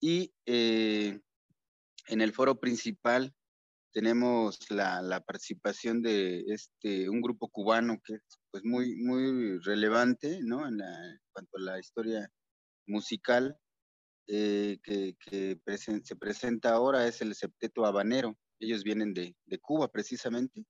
[0.00, 1.18] y eh,
[2.08, 3.34] en el foro principal
[3.92, 10.66] tenemos la, participación de este, un grupo cubano que es pues, muy, muy relevante ¿no?
[10.68, 10.78] en,
[11.32, 12.30] cuanto a la historia
[12.86, 13.58] musical
[14.28, 15.16] eh, que,
[16.04, 18.36] se presenta ahora, es el Septeto Habanero.
[18.60, 20.64] Ellos vienen de, de, Cuba precisamente.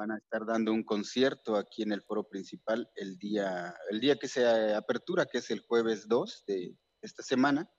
[0.00, 4.16] Van a estar dando un concierto aquí en el foro principal el día, el día
[4.16, 7.70] que se apertura, que es el jueves 2 de esta semana.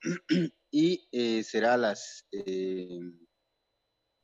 [0.70, 2.26] y eh, será a las...
[2.32, 2.98] Eh,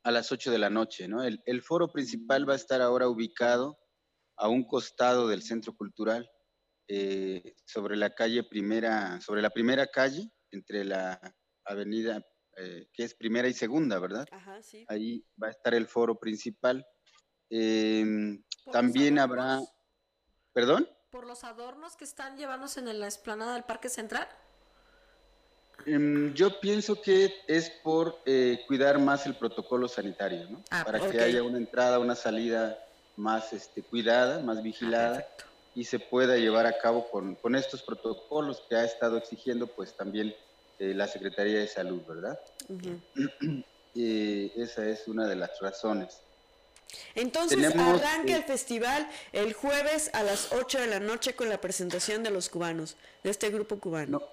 [0.03, 1.07] a las 8 de la noche.
[1.07, 1.21] ¿no?
[1.21, 3.77] El, el, foro principal va a estar ahora ubicado
[4.35, 6.27] a un costado del centro cultural,
[6.87, 11.21] eh, sobre la calle primera, sobre la primera calle, entre la
[11.65, 14.25] avenida, eh, que es primera y segunda, ¿verdad?
[14.31, 14.83] Ajá, sí.
[14.87, 16.83] Ahí va a estar el foro principal.
[17.49, 18.39] Eh,
[18.71, 19.61] también habrá,
[20.53, 20.87] ¿perdón?
[21.09, 24.27] ¿Por los adornos que están llevándose en la explanada del Parque Central?
[25.85, 30.63] Em, yo pienso que es por eh, cuidar más el protocolo sanitario, ¿no?
[30.69, 31.11] Ah, Para ok.
[31.11, 32.77] que haya una entrada, una salida
[33.15, 35.25] más este, cuidada, más vigilada
[35.73, 39.95] y se pueda llevar a cabo con, con estos protocolos que ha estado exigiendo pues
[39.95, 40.35] también
[40.79, 42.39] eh, la Secretaría de Salud, ¿verdad?
[43.99, 46.21] Eh, esa es una de las razones.
[47.15, 51.49] Entonces Tenemos, arranca eh, el festival el jueves a las 8 de la noche con
[51.49, 54.19] la presentación de los cubanos, de este grupo cubano.
[54.19, 54.23] No,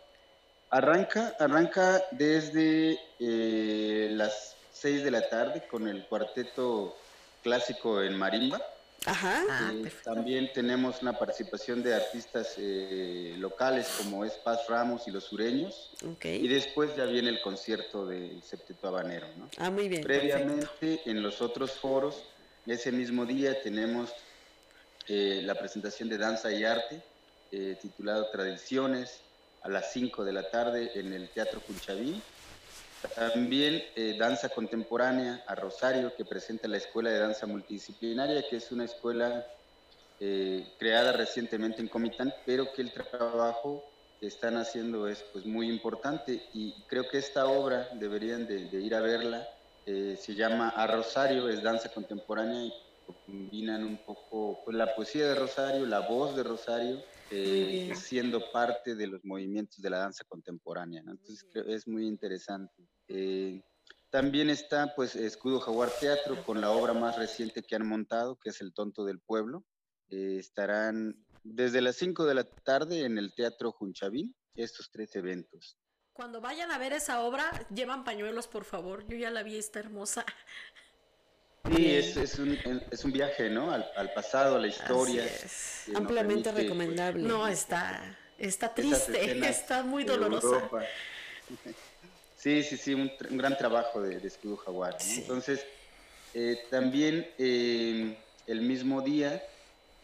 [0.71, 6.97] arranca, arranca desde eh, las 6 de la tarde con el cuarteto
[7.43, 8.61] clásico en marimba.
[9.07, 9.43] Ajá.
[9.51, 10.15] Ah, Eh, perfecto.
[10.15, 15.91] también tenemos una participación de artistas eh, locales como es Paz Ramos y los sureños.
[16.11, 16.25] Ok.
[16.25, 19.27] Y después ya viene el concierto del Septeto Habanero.
[19.37, 19.51] ¿no?
[19.59, 20.03] Ah, muy bien.
[20.03, 20.39] perfecto.
[20.39, 22.23] Previamente, en los otros foros,
[22.73, 24.11] ese mismo día tenemos
[25.07, 27.03] eh, la presentación de danza y arte,
[27.53, 29.21] eh, titulado Tradiciones,
[29.63, 32.21] a las 5 de la tarde en el Teatro Cunchaví.
[33.15, 38.73] También eh, danza contemporánea a Rosario, que presenta la Escuela de Danza Multidisciplinaria, que es
[38.73, 39.47] una escuela
[40.79, 43.85] creada recientemente en Comitán, pero que el trabajo
[44.21, 48.95] que están haciendo es pues, muy importante y creo que esta obra deberían de, ir
[48.95, 49.47] a verla.
[49.87, 52.73] Eh, se llama A Rosario, es danza contemporánea y
[53.27, 58.95] combinan un poco pues, la poesía de Rosario, la voz de Rosario, eh, siendo parte
[58.95, 61.01] de los movimientos de la danza contemporánea.
[61.01, 62.89] Entonces creo, es muy interesante.
[63.09, 63.63] Eh,
[64.11, 68.51] también está pues Escudo Jaguar Teatro con la obra más reciente que han montado, que
[68.51, 69.65] es El Tonto del Pueblo.
[70.09, 75.77] Eh, estarán desde las 5 de la tarde en el Teatro Junchavín estos tres eventos.
[76.15, 79.05] Cuando vayan a ver esa obra, llevan pañuelos, por favor.
[79.09, 80.25] Yo ya la vi, está hermosa.
[81.75, 82.57] Sí, es, es, un,
[82.91, 83.73] es un viaje, ¿no?
[83.73, 85.25] Al, pasado, a la historia.
[85.95, 87.23] Ampliamente pues, recomendable.
[87.23, 90.69] no, está, está triste, está muy dolorosa.
[92.37, 94.97] Sí, sí, sí, un, gran trabajo de, de Escudo Jaguar.
[95.17, 95.67] Entonces,
[96.33, 99.43] eh, también eh, el mismo día,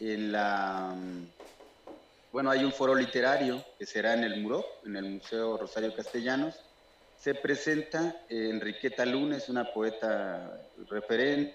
[0.01, 0.93] en la...
[2.31, 6.55] Bueno, hay un foro literario que será en el Muro, en el Museo Rosario Castellanos,
[7.21, 10.59] se presenta Enriqueta Lunes, una poeta
[10.89, 11.53] referente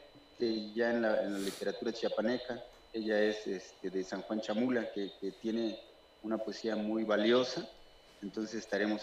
[0.74, 2.62] ya en la, literatura chiapaneca.
[2.92, 5.10] Ella es este, de San Juan Chamula, que,
[5.40, 5.76] tiene
[6.22, 7.66] una poesía muy valiosa.
[8.22, 9.02] Entonces estaremos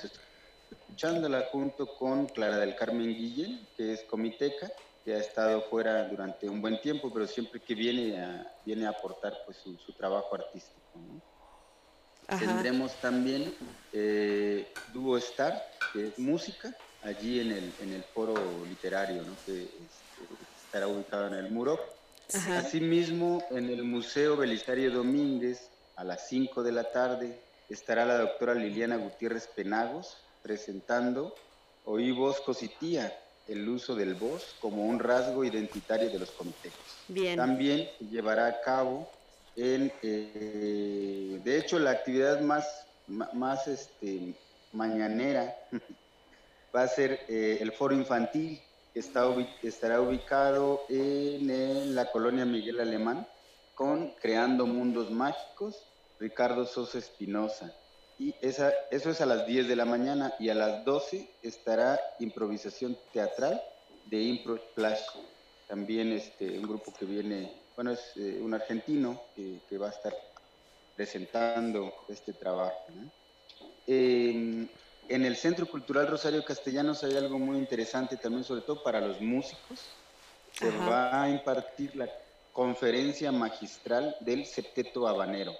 [0.71, 4.71] escuchándola junto con Clara del Carmen Guillén, que es comiteca,
[5.03, 8.91] que ha estado fuera durante un buen tiempo, pero siempre que viene a, viene a
[8.91, 10.79] aportar pues, su, trabajo artístico.
[12.27, 13.53] Tendremos también
[13.91, 15.61] eh, Duo Star,
[15.91, 18.35] que es música, allí en el, en el foro
[18.67, 19.73] literario, que este,
[20.65, 21.79] estará ubicado en el Muro.
[22.49, 28.55] Asimismo, en el Museo Belisario Domínguez, a las 5 de la tarde, estará la doctora
[28.55, 31.35] Liliana Gutiérrez Penagos presentando
[31.85, 33.13] Oí voz cositía,
[33.47, 36.71] el uso del voz como un rasgo identitario de los comités.
[37.09, 37.35] Bien.
[37.35, 39.09] También llevará a cabo
[39.55, 44.35] en, eh, de hecho, la actividad más, más este,
[44.71, 45.55] mañanera
[46.75, 48.59] va a ser eh, el foro infantil,
[48.93, 49.25] que está,
[49.61, 53.27] estará ubicado en, la colonia Miguel Alemán,
[53.75, 55.83] con Creando Mundos Mágicos,
[56.19, 57.73] Ricardo Sosa Espinosa.
[58.19, 61.99] Y esa, eso es a las 10 de la mañana y a las 12 estará
[62.19, 63.61] improvisación teatral
[64.05, 65.01] de Impro Splash.
[65.67, 70.13] También este, un grupo que viene bueno, es eh, un argentino que, va a estar
[70.95, 72.85] presentando este trabajo.
[73.87, 74.69] en
[75.09, 79.79] el Centro Cultural Rosario Castellanos hay algo muy interesante también, sobre todo para los músicos.
[80.53, 82.07] Se va a impartir la
[82.53, 85.53] conferencia magistral del Septeto Habanero,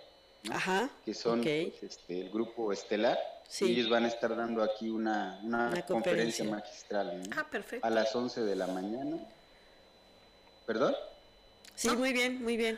[1.04, 3.18] que son pues, este, el grupo estelar.
[3.60, 5.40] Y ellos van a estar dando aquí una,
[5.88, 6.46] conferencia.
[6.46, 7.46] magistral ah,
[7.82, 9.18] a las 11 de la mañana.
[10.66, 10.96] ¿Perdón?
[11.76, 12.78] Sí, muy bien, muy bien.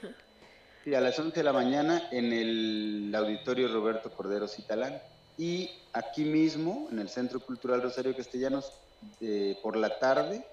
[0.84, 5.02] Sí, a las 11 de la mañana en el auditorio Roberto Cordero Citalán.
[5.38, 8.72] Y aquí mismo, en el Centro Cultural Rosario Castellanos,
[9.62, 10.46] por la tarde,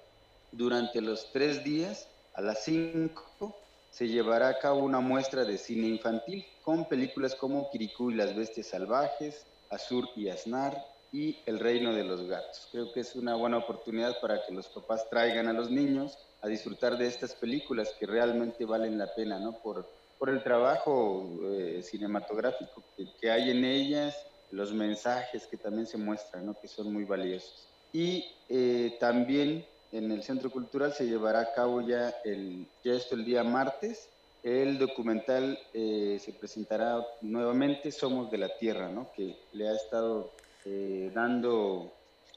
[0.50, 3.56] durante los tres días, a las 5,
[3.90, 8.34] se llevará a cabo una muestra de cine infantil con películas como Kirikú y las
[8.34, 10.76] Bestias Salvajes, Azur y Aznar
[11.12, 12.68] y El Reino de los Gatos.
[12.72, 16.48] Creo que es una buena oportunidad para que los papás traigan a los niños a
[16.48, 19.52] disfrutar de estas películas que realmente valen la pena, ¿no?
[19.52, 19.86] Por,
[20.18, 22.82] por el trabajo eh, cinematográfico
[23.20, 24.16] que, hay en ellas,
[24.50, 26.58] los mensajes que también se muestran, ¿no?
[26.58, 27.68] Que son muy valiosos.
[27.92, 33.14] Y eh, también en el Centro Cultural se llevará a cabo ya, el, ya esto
[33.14, 34.08] el día martes,
[34.42, 39.12] el documental eh, se presentará nuevamente, Somos de la Tierra, ¿no?
[39.14, 40.32] Que le ha estado
[40.64, 41.92] dando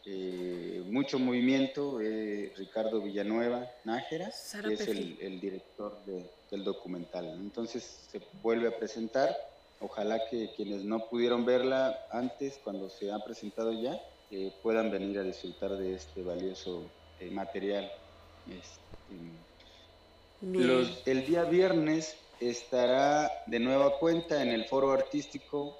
[0.07, 4.31] eh, mucho movimiento, eh, Ricardo Villanueva Nájera,
[4.63, 5.97] que es el, director
[6.51, 7.25] del documental.
[7.39, 9.35] Entonces se vuelve a presentar,
[9.79, 13.99] ojalá que quienes no pudieron verla antes, cuando se ha presentado ya,
[14.29, 16.83] eh, puedan venir a disfrutar de este valioso
[17.31, 17.91] material.
[18.47, 18.85] Este,
[21.09, 25.79] el día viernes estará de nueva cuenta en el foro artístico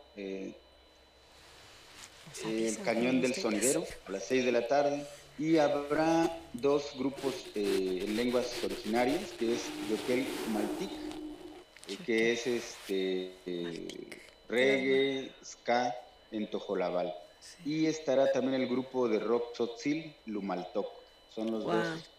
[2.43, 5.05] el Cañón del Sonidero a las 6 de la tarde.
[5.37, 10.89] Y habrá dos grupos eh, en lenguas originarias, que es Yokel Maltic,
[11.89, 15.93] eh, que es este eh, reggae, ska
[16.31, 17.13] en Tojolabal.
[17.65, 20.87] Y estará también el grupo de rock Tzotzil, Lumaltoc.
[21.33, 22.09] Son los dos,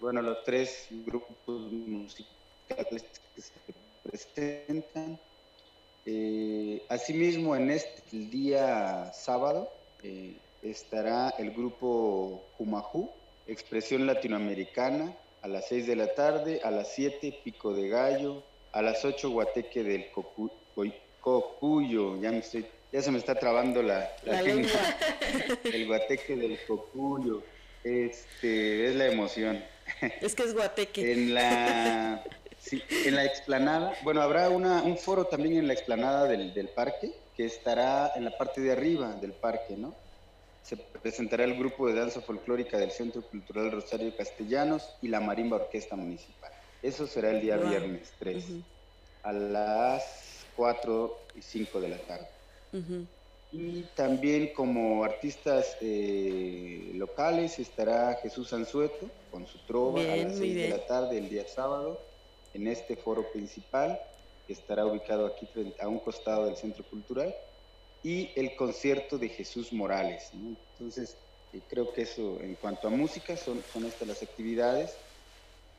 [0.00, 3.04] bueno, los tres grupos musicales
[3.36, 3.52] que se
[4.02, 5.20] presentan
[6.10, 9.70] eh, asimismo, en este día sábado,
[10.02, 13.10] eh, estará el grupo Jumajú,
[13.46, 18.42] Expresión Latinoamericana, a las 6 de la tarde, a las 7 Pico de Gallo,
[18.72, 20.06] a las 8 Guateque del
[21.20, 22.32] Cocuyo, ya,
[22.90, 24.40] ya se me está trabando la, la,
[25.64, 27.42] el Guateque del Cocuyo,
[27.84, 29.62] este, es la emoción.
[30.22, 31.12] Es que es Guateque.
[31.12, 32.24] En la,
[32.70, 37.12] en la explanada, bueno, habrá una, un foro también en la explanada del, del parque,
[37.36, 39.94] que estará en la parte de arriba del parque, ¿no?
[40.68, 45.56] se presentará el grupo de danza folclórica del Centro Cultural Rosario Castellanos y la Marimba
[45.56, 46.52] Orquesta Municipal.
[46.82, 48.44] Eso será el día viernes 3,
[49.22, 52.28] a las 4 y 5 de la tarde.
[53.50, 60.54] Y también como artistas eh, locales estará Jesús Anzueto con su trova a las 6
[60.54, 61.98] de la tarde el día sábado
[62.54, 63.98] en este foro principal
[64.46, 67.34] que estará ubicado aquí frente a un costado del Centro Cultural
[68.02, 70.30] y el concierto de Jesús Morales.
[70.32, 71.16] Entonces,
[71.52, 74.96] eh, creo que eso, en cuanto a música, son, son estas las actividades.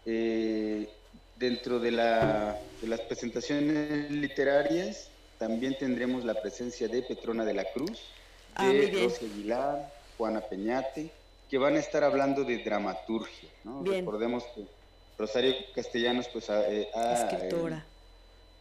[0.06, 0.90] Eh,
[1.38, 7.66] dentro de, la, de, las presentaciones literarias, también tendremos la presencia de Petrona de la
[7.72, 8.02] Cruz,
[8.56, 11.10] ah, de Rosy Aguilar, Juana Peñate,
[11.50, 13.50] que van a estar hablando de dramaturgia.
[13.86, 14.66] Recordemos que
[15.20, 16.64] Rosario Castellanos pues, ha,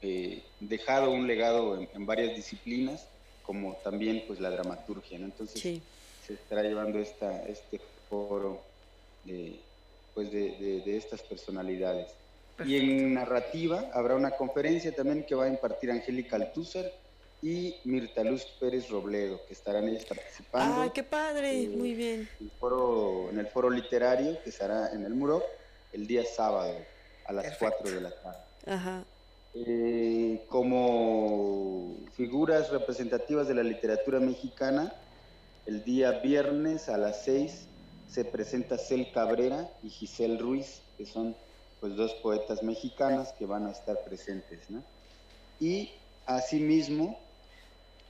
[0.02, 3.06] eh, dejado un legado en, en varias disciplinas
[3.48, 5.80] como también pues la dramaturgia, Entonces
[6.26, 7.80] se estará llevando esta, este
[8.10, 8.60] foro
[9.24, 9.58] de,
[10.14, 12.08] pues de, estas personalidades.
[12.66, 16.92] Y en narrativa habrá una conferencia también que va a impartir Angélica Altúzar
[17.40, 20.82] y Mirta Luz Pérez Robledo, que estarán ellas participando.
[20.82, 21.62] ¡Ah, qué padre!
[21.62, 22.28] Eh, Muy bien.
[22.40, 25.42] El foro, en el foro literario que estará en el Muro
[25.92, 26.74] el día sábado
[27.26, 28.38] a las 4 de la tarde.
[28.66, 29.04] Ajá.
[29.54, 34.92] Eh, como figuras representativas de la literatura mexicana,
[35.66, 37.66] el día viernes a las 6
[38.08, 41.34] se presenta Cel Cabrera y Giselle Ruiz, que son
[41.80, 44.60] pues dos poetas mexicanas que van a estar presentes.
[45.60, 45.90] Y
[46.26, 47.18] asimismo,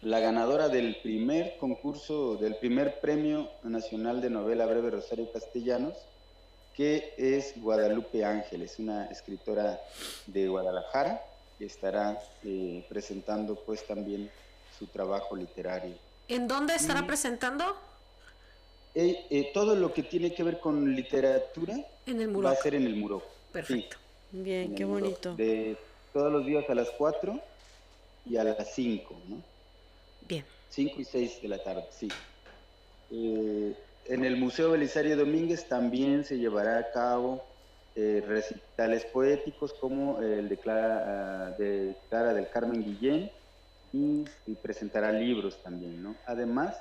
[0.02, 5.96] la ganadora del primer concurso, del primer premio nacional de novela breve Rosario Castellanos,
[6.78, 9.80] que es Guadalupe Ángeles, una escritora
[10.28, 11.20] de Guadalajara,
[11.58, 14.30] que estará eh, presentando pues también
[14.78, 15.96] su trabajo literario.
[16.28, 17.76] ¿En dónde estará presentando?
[18.94, 21.74] Eh, eh, todo lo que tiene que ver con literatura
[22.06, 23.24] en el va a ser en el muro.
[23.50, 23.96] Perfecto.
[24.30, 25.34] Bien, qué bonito.
[25.34, 25.76] De
[26.12, 27.40] todos los días a las 4
[28.24, 29.42] y a las 5, ¿no?
[30.28, 30.44] Bien.
[30.70, 32.08] 5 y 6 de la tarde, sí.
[34.08, 37.44] En el Museo Belisario Domínguez también se llevará a cabo
[37.94, 41.04] eh, recitales poéticos como el de Clara,
[41.48, 43.30] ah, de Clara del Carmen Guillén
[43.92, 44.24] y,
[44.62, 46.14] presentará libros también, ¿no?
[46.26, 46.76] Además,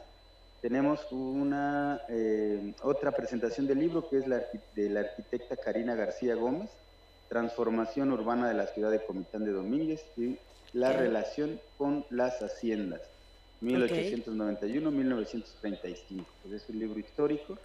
[0.61, 4.43] tenemos una eh, otra presentación del libro que es la,
[4.75, 6.69] de la arquitecta Karina García Gómez,
[7.29, 10.37] Transformación Urbana de la Ciudad de Comitán de Domínguez y
[10.73, 13.01] la relación con las haciendas,
[13.61, 16.25] 1891-1935.
[16.41, 17.57] Pues es un libro histórico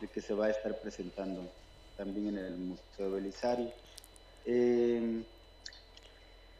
[0.00, 1.48] de que se va a estar presentando
[1.96, 3.72] también en el Museo Belisario.
[4.46, 5.22] Eh,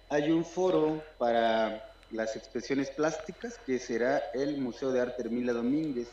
[0.09, 6.09] hay un foro para las expresiones plásticas que será el Museo de Arte Hermila Domínguez.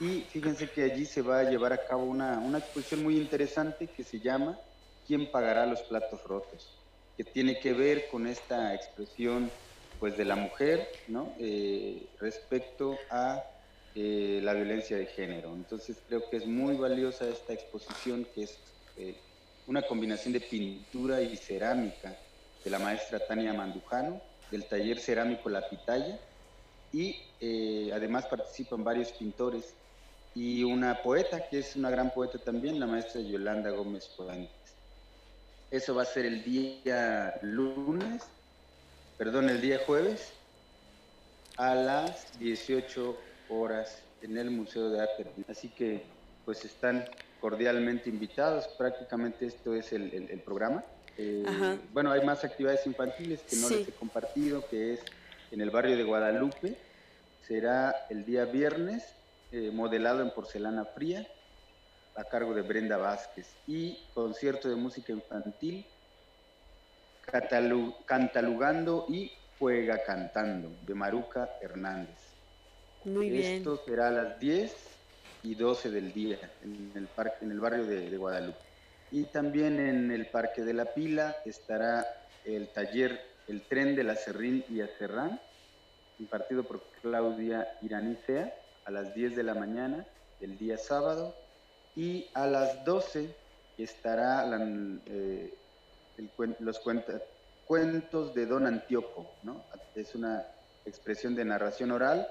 [0.00, 3.86] Y fíjense que allí se va a llevar a cabo una, una exposición muy interesante
[3.86, 4.58] que se llama
[5.06, 6.76] ¿Quién pagará los platos rotos?
[7.16, 9.50] que tiene que ver con esta expresión
[9.98, 11.34] pues de la mujer, ¿no?
[11.38, 13.44] Eh, respecto a
[13.94, 15.54] eh, la violencia de género.
[15.54, 18.58] Entonces creo que es muy valiosa esta exposición que es
[18.96, 19.16] eh,
[19.66, 22.16] una combinación de pintura y cerámica
[22.64, 24.20] de la maestra Tania Mandujano,
[24.50, 26.20] del taller cerámico La Pitaya,
[26.92, 27.16] y
[27.92, 29.74] además participan varios pintores
[30.34, 34.76] y una poeta, que es una gran poeta también, la maestra Yolanda Gómez Fuentes.
[35.70, 38.22] Eso va a ser el día lunes,
[39.18, 40.32] perdón, el día jueves,
[41.56, 43.16] a las 18
[43.48, 45.26] horas en el Museo de Arte.
[45.48, 46.02] Así que
[46.44, 47.04] pues están
[47.40, 50.84] cordialmente invitados, prácticamente esto es el, programa.
[51.18, 51.44] Eh,
[51.92, 55.00] bueno, hay más actividades infantiles que no les he compartido, que es
[55.50, 56.76] en el barrio de Guadalupe,
[57.46, 59.14] será el día viernes,
[59.52, 61.26] eh, modelado en porcelana fría,
[62.16, 65.86] a cargo de Brenda Vázquez, y concierto de música infantil,
[67.26, 72.18] Cantalugando y Juega Cantando, de Maruca Hernández.
[73.04, 73.58] Muy bien.
[73.58, 74.74] Esto será a las 10
[75.42, 78.58] y 12 del día en el, parque, en el barrio de, Guadalupe.
[79.12, 82.04] Y también en el Parque de la Pila estará
[82.44, 85.40] el taller El tren de la Serrín y Acerrán,
[86.18, 88.52] impartido por Claudia Iranicea,
[88.84, 90.06] a las 10 de la mañana
[90.40, 91.34] del día sábado
[91.94, 93.34] y a las 12
[93.78, 94.44] estará
[95.06, 95.54] eh,
[96.60, 96.80] los
[97.66, 99.64] cuentos de Don Antíoco, ¿no?
[99.94, 100.46] Es una
[100.84, 102.28] expresión de narración oral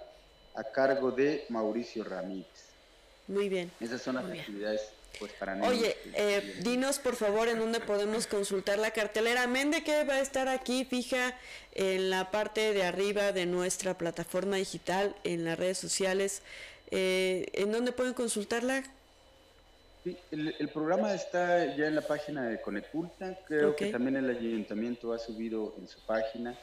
[0.55, 2.69] a cargo de Mauricio Ramírez.
[3.27, 3.71] Muy bien.
[3.79, 4.81] Esas son las actividades
[5.19, 9.47] pues para Oye, eh, dinos por favor en dónde podemos consultar la cartelera.
[9.47, 11.37] Mende que va a estar aquí fija
[11.73, 16.41] en la parte de arriba de nuestra plataforma digital, en las redes sociales.
[16.91, 18.83] Eh, ¿En dónde pueden consultarla?
[20.31, 23.37] El, programa está ya en la página de Conecurta.
[23.47, 26.55] Creo que también el ayuntamiento ha subido en su página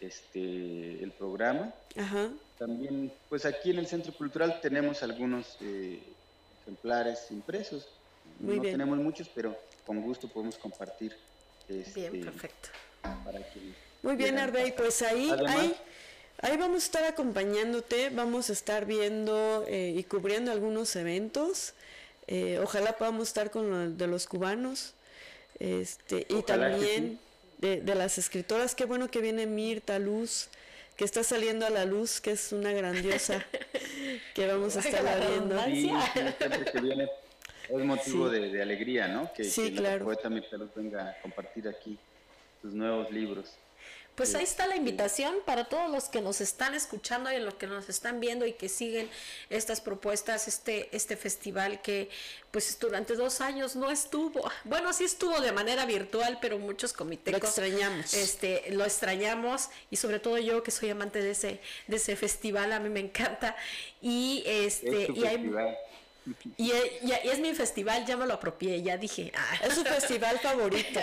[0.00, 1.72] este el programa.
[1.96, 2.30] Ajá.
[2.58, 6.02] También, pues aquí en el Centro Cultural tenemos algunos eh,
[6.62, 7.88] ejemplares impresos.
[8.38, 11.16] no tenemos muchos, pero con gusto podemos compartir.
[11.68, 12.68] Este, bien, perfecto.
[14.02, 15.76] Muy bien, Arbey, pues ahí, ahí,
[16.40, 21.74] ahí, vamos a estar acompañándote, vamos a estar viendo eh, y cubriendo algunos eventos.
[22.32, 24.94] Eh, ojalá podamos estar con lo de los cubanos
[25.58, 27.18] este, y también
[27.58, 28.76] de, de, las escritoras.
[28.76, 30.48] Qué bueno que viene Mirta Luz,
[30.96, 33.44] que está saliendo a la luz, que es una grandiosa
[34.34, 35.60] que vamos a estar viendo.
[35.64, 35.90] Sí,
[37.68, 39.32] es motivo de, alegría, ¿no?
[39.32, 41.98] Que, sí, que la poeta Mirta Luz venga a compartir aquí
[42.62, 43.56] sus nuevos libros.
[44.20, 47.66] Pues ahí está la invitación para todos los que nos están escuchando y los que
[47.66, 49.08] nos están viendo y que siguen
[49.48, 52.10] estas propuestas, este, este festival que
[52.50, 57.32] pues durante dos años no estuvo, bueno sí estuvo de manera virtual, pero muchos comités
[57.32, 59.70] lo extrañamos, este, lo extrañamos.
[59.90, 63.00] Y sobre todo yo que soy amante de ese, de ese festival, a mí me
[63.00, 63.56] encanta.
[64.02, 65.50] Y este y hay
[66.56, 69.32] y, es mi festival, ya me lo apropié, ya dije.
[69.34, 69.58] Ah.
[69.66, 71.00] Es su festival favorito.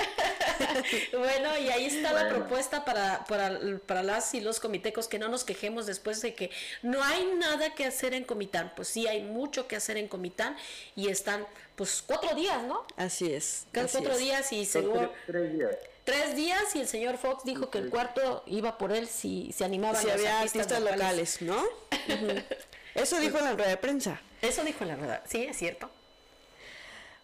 [1.18, 5.28] bueno, y ahí está la propuesta para, para, para, las y los comitecos, que no
[5.28, 6.51] nos quejemos después de que
[6.82, 8.72] no hay nada que hacer en Comitán.
[8.76, 10.55] Pues sí, hay mucho que hacer en Comitán
[10.95, 11.45] y están,
[11.76, 12.86] pues, cuatro días, ¿no?
[12.95, 13.65] Así es.
[13.74, 15.13] cuatro días y seguro.
[15.26, 15.76] Tres, días.
[16.03, 19.65] Tres días y el señor Fox dijo que el cuarto iba por él si se
[19.65, 21.61] animaba si había artistas, locales, ¿no?
[22.95, 24.22] Eso dijo en la rueda de prensa.
[24.42, 25.90] Eso dijo la verdad, sí, es cierto.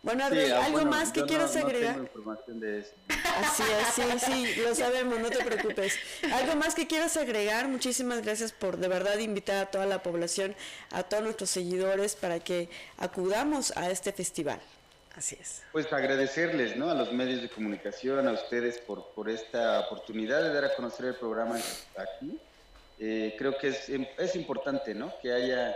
[0.03, 1.97] Bueno, ah, ¿algo más que quieras agregar?
[1.97, 2.91] información de eso.
[3.07, 5.97] Así es, sí, sí, lo sabemos, no te preocupes.
[6.33, 7.69] ¿Algo más que quieras agregar?
[7.69, 10.55] Muchísimas gracias por de verdad invitar a toda la población,
[10.91, 14.59] a todos nuestros seguidores para que acudamos a este festival.
[15.15, 15.61] Así es.
[15.71, 16.89] Pues agradecerles, ¿no?
[16.89, 21.05] A los medios de comunicación, a ustedes por, por esta oportunidad de dar a conocer
[21.05, 21.55] el programa
[21.97, 22.37] aquí.
[22.99, 25.13] Eh, creo que es, es importante, ¿no?
[25.21, 25.73] Que haya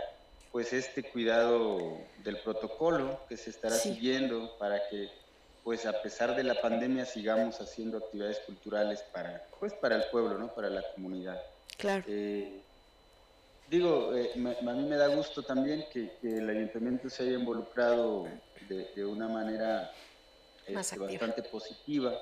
[0.52, 5.08] pues este cuidado del protocolo que se estará siguiendo para que
[5.62, 10.38] pues a pesar de la pandemia sigamos haciendo actividades culturales para pues para el pueblo
[10.38, 11.40] no para la comunidad.
[11.76, 12.04] Claro.
[12.08, 12.60] Eh,
[13.68, 18.26] digo eh, a mí me da gusto también que, el ayuntamiento se haya involucrado
[18.68, 19.92] de, una manera
[20.66, 22.18] este, bastante positiva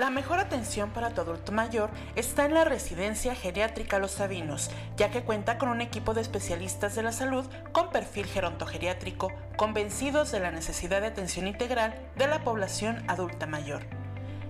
[0.00, 5.10] La mejor atención para tu adulto mayor está en la residencia geriátrica Los Sabinos, ya
[5.10, 10.40] que cuenta con un equipo de especialistas de la salud con perfil gerontogeriátrico, convencidos de
[10.40, 13.82] la necesidad de atención integral de la población adulta mayor.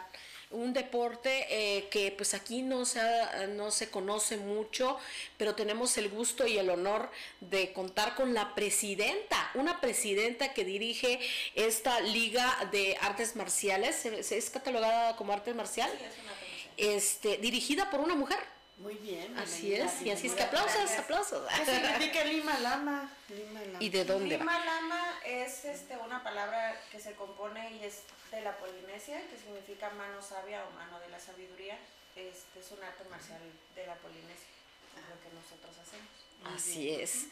[0.52, 3.00] un deporte eh, que pues aquí no se,
[3.48, 4.98] no se conoce mucho,
[5.36, 10.64] pero tenemos el gusto y el honor de contar con la presidenta, una presidenta que
[10.64, 11.20] dirige
[11.54, 15.90] esta liga de artes marciales, ¿se, es catalogada como arte marcial?
[15.90, 16.96] Sí, es una.
[16.96, 18.38] Este, dirigida por una mujer.
[18.78, 19.38] Muy bien.
[19.38, 21.46] Así es, y así es que aplausos, aplausos.
[21.56, 23.10] ¿Qué significa Lima Lama?
[23.78, 28.42] ¿Y de dónde Lima Lama es este, una palabra que se compone y es de
[28.42, 31.78] la Polinesia, que significa mano sabia o mano de la sabiduría.
[32.16, 33.40] Este es un arte marcial
[33.74, 34.48] de la Polinesia,
[34.96, 36.56] es lo que nosotros hacemos.
[36.56, 37.26] Así es.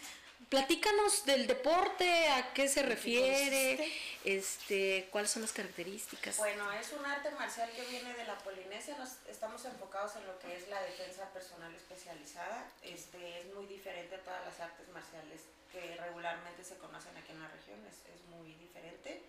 [0.48, 3.92] Platícanos del deporte, a qué se refiere,
[4.24, 6.38] este, cuáles son las características.
[6.38, 10.38] Bueno, es un arte marcial que viene de la Polinesia, nos estamos enfocados en lo
[10.38, 12.66] que es la defensa personal especializada.
[12.82, 17.42] Este, es muy diferente a todas las artes marciales que regularmente se conocen aquí en
[17.42, 19.22] la región, es, es muy diferente.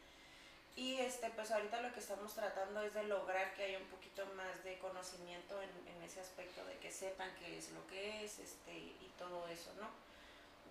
[0.75, 4.25] Y este, pues ahorita lo que estamos tratando es de lograr que haya un poquito
[4.37, 8.39] más de conocimiento en, en ese aspecto, de que sepan qué es lo que es
[8.39, 9.87] este, y todo eso, ¿no?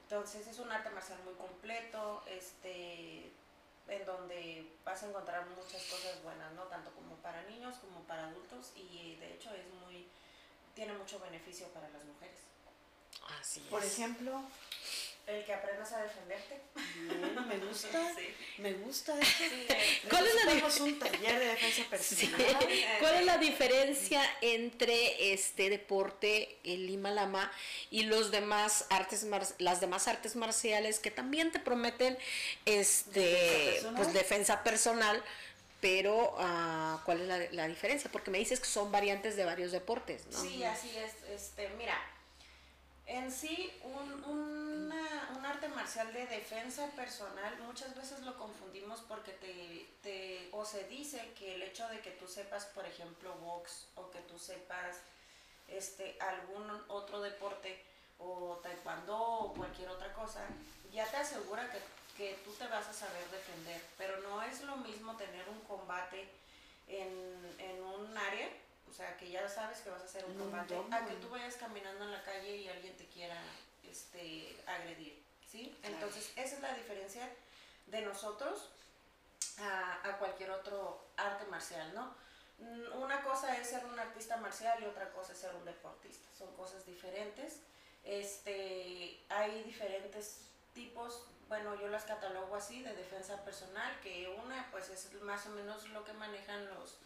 [0.03, 3.31] Entonces es un arte marcial muy completo, este,
[3.91, 6.63] en donde vas a encontrar muchas cosas buenas, ¿no?
[6.65, 10.07] Tanto como para niños como para adultos y de hecho es muy,
[10.75, 12.41] tiene mucho beneficio para las mujeres.
[13.41, 14.43] Así Por ejemplo,
[15.27, 16.61] el que aprendas a defenderte.
[16.75, 17.89] Bien, me gusta.
[18.59, 19.75] Me gusta esto.
[20.11, 22.59] ¿Cuál es la un taller de defensa personal.
[23.01, 27.51] ¿Cuál es la diferencia entre este deporte, el Lima Lama,
[27.91, 29.27] y los demás artes
[29.59, 32.19] las demás artes marciales que también te prometen
[32.67, 35.25] este defensa pues defensa personal?
[35.81, 38.11] Pero, uh, ¿cuál es la, la, diferencia?
[38.13, 40.39] Porque me dices que son variantes de varios deportes, ¿no?
[40.43, 41.15] Sí, así es.
[41.31, 41.97] Este, mira,
[43.11, 44.93] en sí, un, un,
[45.45, 51.33] arte marcial de defensa personal muchas veces lo confundimos porque te, te, o se dice
[51.37, 54.99] que el hecho de que tú sepas, por ejemplo, box o que tú sepas
[55.67, 57.83] este, algún otro deporte
[58.21, 60.47] o taekwondo o cualquier otra cosa,
[60.93, 61.81] ya te asegura que,
[62.17, 63.83] que tú te vas a saber defender.
[63.99, 66.29] Pero no es lo mismo tener un combate
[66.87, 68.49] en, en un área
[68.91, 71.55] o sea, que ya sabes que vas a hacer un combate, a que tú vayas
[71.55, 73.41] caminando en la calle y alguien te quiera
[73.89, 75.79] este, agredir, ¿sí?
[75.83, 77.31] Entonces, esa es la diferencia
[77.87, 78.71] de nosotros
[79.59, 82.15] a, a, cualquier otro arte marcial, ¿no?
[82.59, 86.27] Mm, una cosa es ser un artista marcial y otra cosa es ser un deportista,
[86.37, 87.61] son cosas diferentes.
[88.03, 90.41] Este, hay diferentes
[90.75, 95.51] tipos, bueno, yo las catalogo así, de defensa personal, que una pues es más o
[95.51, 96.97] menos lo que manejan los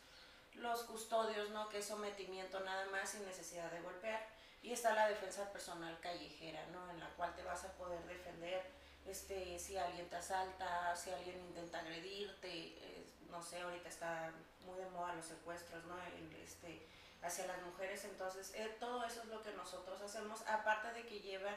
[0.57, 1.69] los custodios, ¿no?
[1.69, 4.27] Que es sometimiento nada más sin necesidad de golpear.
[4.63, 6.91] Y está la defensa personal callejera, ¿no?
[6.91, 8.65] En la cual te vas a poder defender
[9.07, 14.33] este, si alguien te asalta, si alguien intenta agredirte, no sé, ahorita está
[14.65, 15.97] muy de moda los secuestros, ¿no?
[16.43, 16.87] este,
[17.23, 21.21] hacia las mujeres, entonces eh, todo eso es lo que nosotros hacemos, aparte de que
[21.21, 21.51] lleva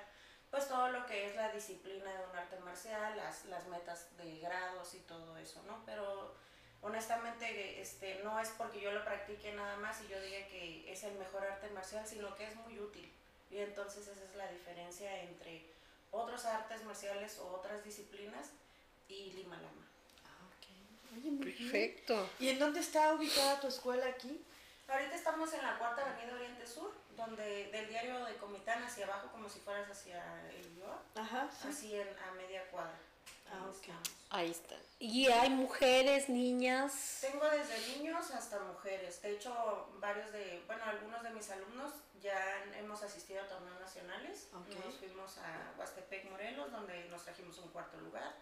[0.50, 4.40] pues todo lo que es la disciplina de un arte marcial, las, las metas de
[4.40, 5.84] grados y todo eso, ¿no?
[5.86, 6.36] Pero
[6.88, 11.04] honestamente este, no es porque yo lo practique nada más y yo diga que es
[11.04, 13.12] el mejor arte marcial, sino que es muy útil.
[13.52, 15.66] Y entonces esa es la diferencia entre
[16.12, 18.50] otros artes marciales o otras disciplinas
[19.08, 19.86] y Lima Lama.
[20.26, 21.44] Ah, ok.
[21.44, 22.30] Perfecto.
[22.40, 24.44] ¿Y en dónde está ubicada tu escuela aquí?
[24.88, 29.30] Ahorita estamos en la cuarta avenida Oriente Sur, donde del diario de Comitán hacia abago,
[29.32, 31.68] como si fueras hacia el Ulloa, Ajá, sí.
[31.68, 32.98] así en, a media cuadra.
[33.52, 33.76] Ah, ok.
[33.76, 34.17] estamos.
[34.30, 34.76] Ahí está.
[35.00, 37.20] Y hay mujeres, niñas.
[37.22, 39.22] Tengo desde niños hasta mujeres.
[39.22, 44.50] De hecho, varios de, bueno, algunos de mis alumnos ya hemos asistido a torneos nacionales.
[44.52, 48.36] Nos fuimos a Huastepec, Morelos, donde nos trajimos un cuarto lugar.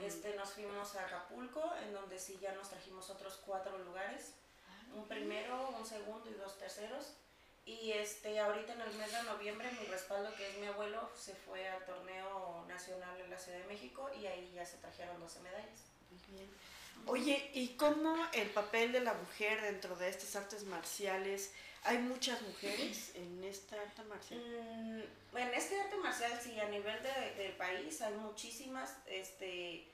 [0.00, 4.34] Este, nos fuimos a Acapulco, en donde sí ya nos trajimos otros cuatro lugares.
[4.94, 7.14] Un primero, un segundo y dos terceros.
[7.66, 11.34] Y este, ahorita en el mes de noviembre, mi respaldo, que es mi abuelo, se
[11.34, 15.40] fue al torneo nacional en la Ciudad de México y ahí ya se trajeron 12
[15.40, 15.80] medallas.
[16.28, 16.48] Bien.
[17.06, 21.52] Oye, ¿y cómo el papel de la mujer dentro de estas artes marciales?
[21.84, 24.40] ¿Hay muchas mujeres en esta arte marcial?
[24.40, 29.86] Mm, en este arte marcial, sí, a nivel de- del país hay muchísimas, este,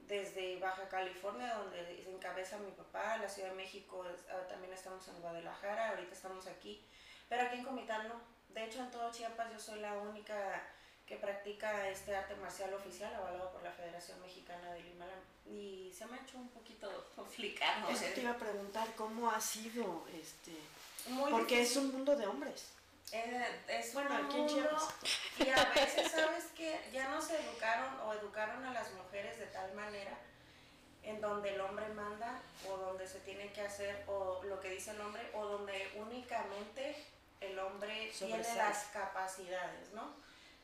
[0.00, 5.06] desde Baja California, donde se encabeza mi papá, la Ciudad de México, ah, también estamos
[5.08, 6.84] en Guadalajara, ahorita estamos aquí,
[7.32, 8.20] pero aquí en Comitán no.
[8.50, 10.36] De hecho, en todo Chiapas yo soy la única
[11.06, 15.16] que practica este arte marcial oficial avalado por la Federación Mexicana del Himalaya.
[15.46, 17.88] Y se me ha hecho un poquito complicado.
[17.88, 18.12] Eso ¿eh?
[18.14, 20.52] te iba a preguntar, ¿cómo ha sido este?
[21.08, 22.68] Muy Porque es un mundo de hombres.
[23.12, 24.94] Eh, es Bueno, un aquí en mundo Chiapas.
[25.38, 29.72] y a veces sabes que ya nos educaron o educaron a las mujeres de tal
[29.72, 30.18] manera
[31.02, 34.90] en donde el hombre manda o donde se tiene que hacer o lo que dice
[34.90, 36.94] el hombre o donde únicamente
[37.50, 40.14] el hombre tiene las capacidades, ¿no?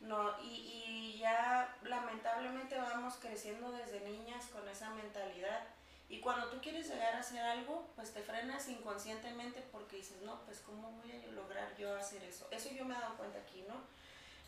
[0.00, 5.66] No, y, y ya lamentablemente vamos creciendo desde niñas con esa mentalidad
[6.10, 10.40] y cuando tú quieres llegar a hacer algo, pues te frenas inconscientemente porque dices, no,
[10.46, 12.48] pues ¿cómo voy a lograr yo hacer eso?
[12.50, 13.74] Eso yo me he dado cuenta aquí, ¿no?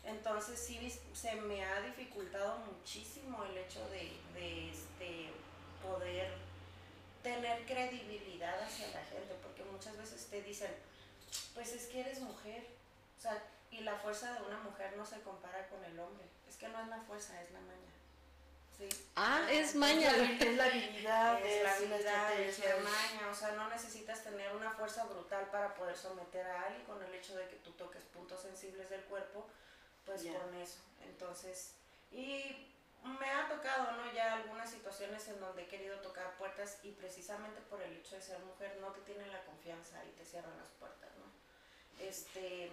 [0.03, 5.29] Entonces sí se me ha dificultado muchísimo el hecho de, de, este,
[5.83, 6.33] poder
[7.21, 10.71] tener credibilidad hacia la gente, porque muchas veces te dicen,
[11.53, 12.65] pues es que eres mujer,
[13.17, 16.57] o sea, y la fuerza de una mujer no se compara con el hombre, es
[16.57, 17.91] que no es la fuerza, es la maña.
[18.77, 18.89] ¿sí?
[19.15, 20.09] Ah, es maña.
[20.39, 24.71] es la habilidad, es la habilidad, es la maña, o sea, no necesitas tener una
[24.71, 28.41] fuerza brutal para poder someter a alguien con el hecho de que tú toques puntos
[28.41, 29.47] sensibles del cuerpo,
[30.05, 30.79] pues con eso.
[31.03, 31.75] Entonces,
[32.11, 32.71] y
[33.03, 34.11] me ha tocado, ¿no?
[34.13, 38.21] Ya algunas situaciones en donde he querido tocar puertas y precisamente por el hecho de
[38.21, 41.09] ser mujer no te tienen la confianza y te cierran las puertas.
[42.07, 42.71] Este,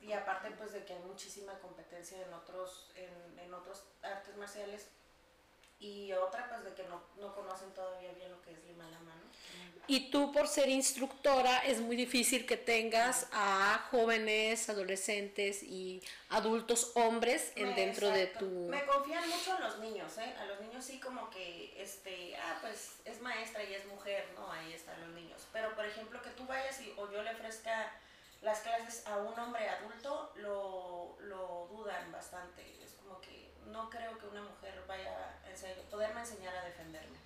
[0.00, 4.88] y aparte pues de que hay muchísima competencia en otros, en, en otros artes marciales
[5.80, 9.14] y otra pues de que no, no conocen todavía bien lo que es Lima Lama,
[9.14, 9.28] ¿no?
[9.90, 16.92] Y tú por ser instructora es muy difícil que tengas a jóvenes, adolescentes y adultos
[16.94, 18.68] hombres en dentro de tu...
[18.68, 20.34] Me confían mucho a los niños, ¿eh?
[20.40, 24.52] A los niños sí como que, este, ah, pues es maestra y es mujer, ¿no?
[24.52, 25.46] Ahí están los niños.
[25.54, 27.90] Pero, por ejemplo, que tú vayas y, o yo le ofrezca
[28.42, 32.82] las clases a un hombre adulto, lo, lo dudan bastante.
[32.84, 37.18] Es como que no creo que una mujer vaya a poderme enseñar a defenderme.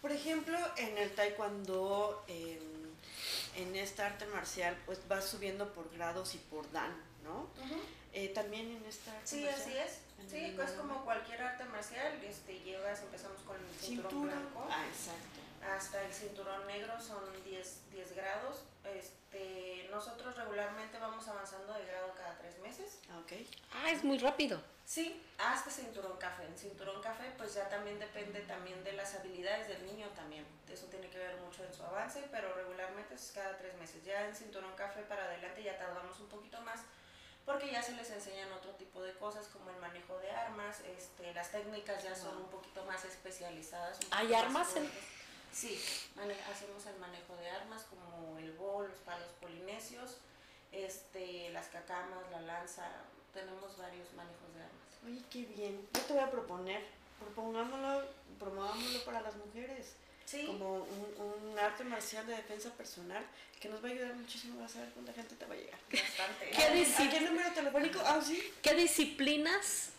[0.00, 2.94] Por ejemplo, en el taekwondo, en,
[3.56, 6.92] en esta arte marcial, pues vas subiendo por grados y por dan,
[7.22, 7.46] ¿no?
[8.12, 9.98] Eh, también en esta arte Sí, marcial, así es.
[10.30, 12.22] Sí, es Lima como cualquier arte marcial.
[12.24, 14.26] Este, llegas, empezamos con el cinturón, cinturón.
[14.52, 14.66] blanco.
[14.70, 15.40] Ah, exacto.
[15.70, 18.64] Hasta el cinturón negro son 10, 10 grados.
[18.84, 22.98] Este, nosotros regularmente vamos avanzando de grado cada tres meses.
[23.10, 23.32] Ah, ok.
[23.72, 24.60] Ah, es muy rápido.
[24.84, 26.44] Sí, hasta cinturón café.
[26.44, 30.44] En cinturón café pues ya también depende también de las habilidades del niño también.
[30.68, 34.04] Eso tiene que ver mucho en su avance, pero regularmente es cada tres meses.
[34.04, 36.80] Ya en cinturón café para adelante ya tardamos un poquito más
[37.44, 41.34] porque ya se les enseñan otro tipo de cosas como el manejo de armas, este,
[41.34, 43.98] las técnicas ya son un poquito más especializadas.
[44.12, 44.88] ¿Hay armas en-.
[45.52, 45.80] Sí,
[46.16, 50.16] mane- hacemos el manejo de armas como el bol, los palos polinesios,
[50.72, 52.90] este, las cacamas, la lanza,
[53.34, 54.92] tenemos varios manejos de armas.
[55.04, 55.86] Oye, qué bien.
[55.94, 56.82] Yo te voy a proponer,
[57.18, 58.06] propongámoslo,
[58.38, 59.94] promovámoslo para las mujeres.
[60.24, 63.22] Sí, Como un, un arte marcial de defensa personal
[63.60, 64.60] que nos va a ayudar muchísimo.
[64.60, 65.78] Vas a ver cuánta gente te va a llegar.
[65.90, 66.50] bastante.
[66.50, 66.62] ¿Qué
[67.04, 68.00] ¿A qué número telefónico?
[68.06, 68.52] Ah, sí.
[68.62, 69.90] ¿Qué disciplinas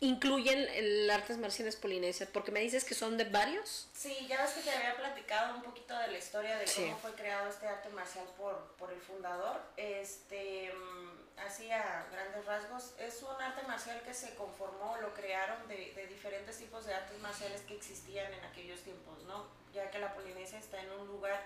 [0.00, 2.28] incluyen el artes marciales polinesias?
[2.32, 3.88] Porque me dices que son de varios.
[3.92, 6.82] Sí, ya ves que te había platicado un poquito de la historia de Sí.
[6.84, 9.60] cómo fue creado este arte marcial por, por el fundador.
[9.76, 15.68] Este, mm, así a grandes rasgos, es un arte marcial que se conformó, lo crearon
[15.68, 19.46] de, de diferentes tipos de artes marciales que existían en aquellos tiempos, ¿no?
[19.72, 21.40] Ya que la Polinesia está en un lugar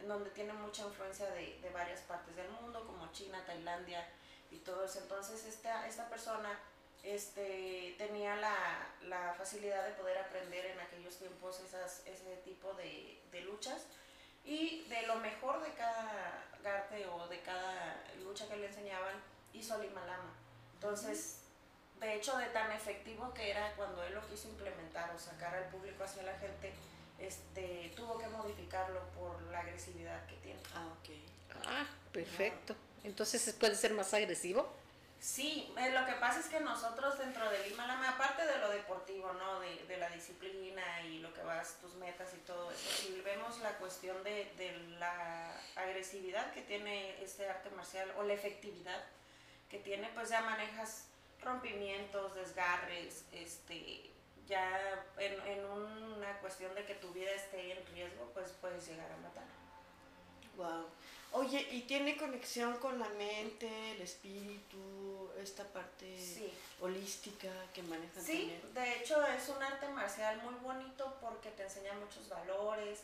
[0.00, 4.06] en donde tiene mucha influencia de, de varias partes del mundo, como China, Tailandia,
[4.50, 5.00] y todo eso.
[5.00, 6.58] Entonces esta, esta persona
[7.06, 8.56] este, tenía la,
[9.02, 13.86] la, facilidad de poder aprender en aquellos tiempos esas, ese tipo de, de, luchas
[14.44, 19.14] y de lo mejor de cada arte o de cada lucha que le enseñaban
[19.52, 20.34] hizo Limalama.
[20.74, 21.42] Entonces,
[22.00, 25.68] de hecho, de tan efectivo que era cuando él lo quiso implementar o sacar al
[25.68, 26.72] público hacia la gente,
[27.18, 30.60] este, tuvo que modificarlo por la agresividad que tiene.
[30.74, 31.66] Ah, ok.
[31.66, 32.74] Ah, perfecto.
[33.04, 34.68] Entonces, ¿puede ser más agresivo?
[35.20, 39.32] Sí, eh, lo que pasa es que nosotros dentro del Himalaya, aparte de lo deportivo,
[39.32, 39.60] ¿no?
[39.60, 43.58] De, de, la disciplina y lo que vas, tus metas y todo eso, si vemos
[43.60, 49.04] la cuestión de, de, la agresividad que tiene este arte marcial o la efectividad
[49.70, 51.08] que tiene, pues ya manejas
[51.42, 54.10] rompimientos, desgarres, este,
[54.46, 59.10] ya en, en una cuestión de que tu vida esté en riesgo, pues puedes llegar
[59.10, 59.44] a matar.
[60.56, 60.86] Wow.
[61.36, 66.16] Oye, ¿y tiene conexión con la mente, el espíritu, esta parte
[66.80, 71.92] holística que manejan Sí, de hecho es un arte marcial muy bonito porque te enseña
[71.92, 73.02] muchos valores,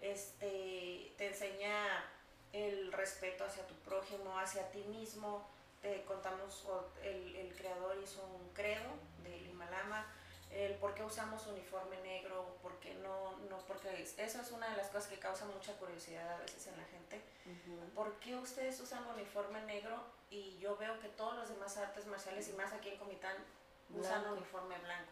[0.00, 2.04] este, te enseña
[2.54, 5.46] el respeto hacia tu prójimo, hacia ti mismo.
[5.82, 6.64] Te contamos,
[7.02, 8.88] el, el creador hizo un credo
[9.22, 10.06] del Himalama
[10.54, 14.76] el por qué usamos uniforme negro, por qué no, no, porque eso es una de
[14.76, 17.20] las cosas que causa mucha curiosidad a veces en la gente.
[17.94, 22.48] ¿Por qué ustedes usan uniforme negro y yo veo que todos los demás artes marciales
[22.48, 23.36] y más aquí en Comitán
[23.90, 25.10] usan uniforme blanco?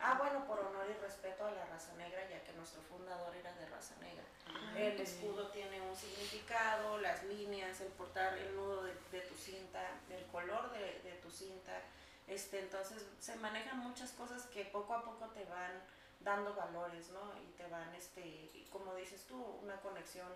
[0.00, 3.52] Ah, bueno, por honor y respeto a la raza negra, ya que nuestro fundador era
[3.54, 4.24] de raza negra.
[4.48, 9.34] Ah, el escudo tiene un significado, las líneas, el portar el nudo de, de tu
[9.34, 9.80] cinta,
[10.10, 11.80] el color de, de tu cinta,
[12.26, 15.82] este, entonces se manejan muchas cosas que poco a poco te van
[16.20, 17.20] dando valores, ¿no?
[17.38, 20.28] Y te van, este, como dices tú, una conexión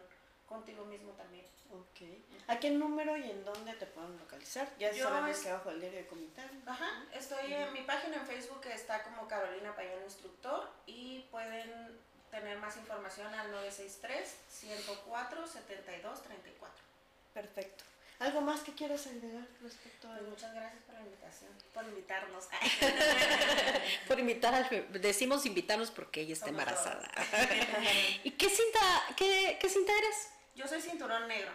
[0.49, 1.47] contigo mismo también.
[1.71, 2.01] Ok.
[2.49, 4.69] ¿A qué número y en dónde te pueden localizar?
[4.79, 6.63] Ya Yo sabemos que abajo el diario de Comitán.
[6.67, 11.99] Ajá, estoy en mi página en Facebook está como Carolina Payón Instructor y pueden
[12.31, 16.83] tener más información al 963 104 72 34.
[17.35, 17.85] Perfecto.
[18.19, 22.49] ¿Algo más que quieras agregar respecto a pues muchas gracias por la invitación, por invitarnos.
[24.09, 27.09] por invitar, decimos invitarnos porque ella está embarazada.
[28.25, 28.81] ¿Y qué cinta,
[29.17, 30.31] qué, qué cinta eres?
[30.59, 31.53] Yo soy cinturón negro.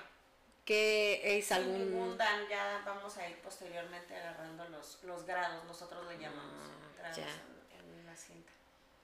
[0.63, 1.91] ¿Qué es algún...?
[1.91, 6.97] ningún dan, ya vamos a ir posteriormente agarrando los, los grados, nosotros lo llamamos, ah,
[6.97, 8.51] grados en, en, la cinta.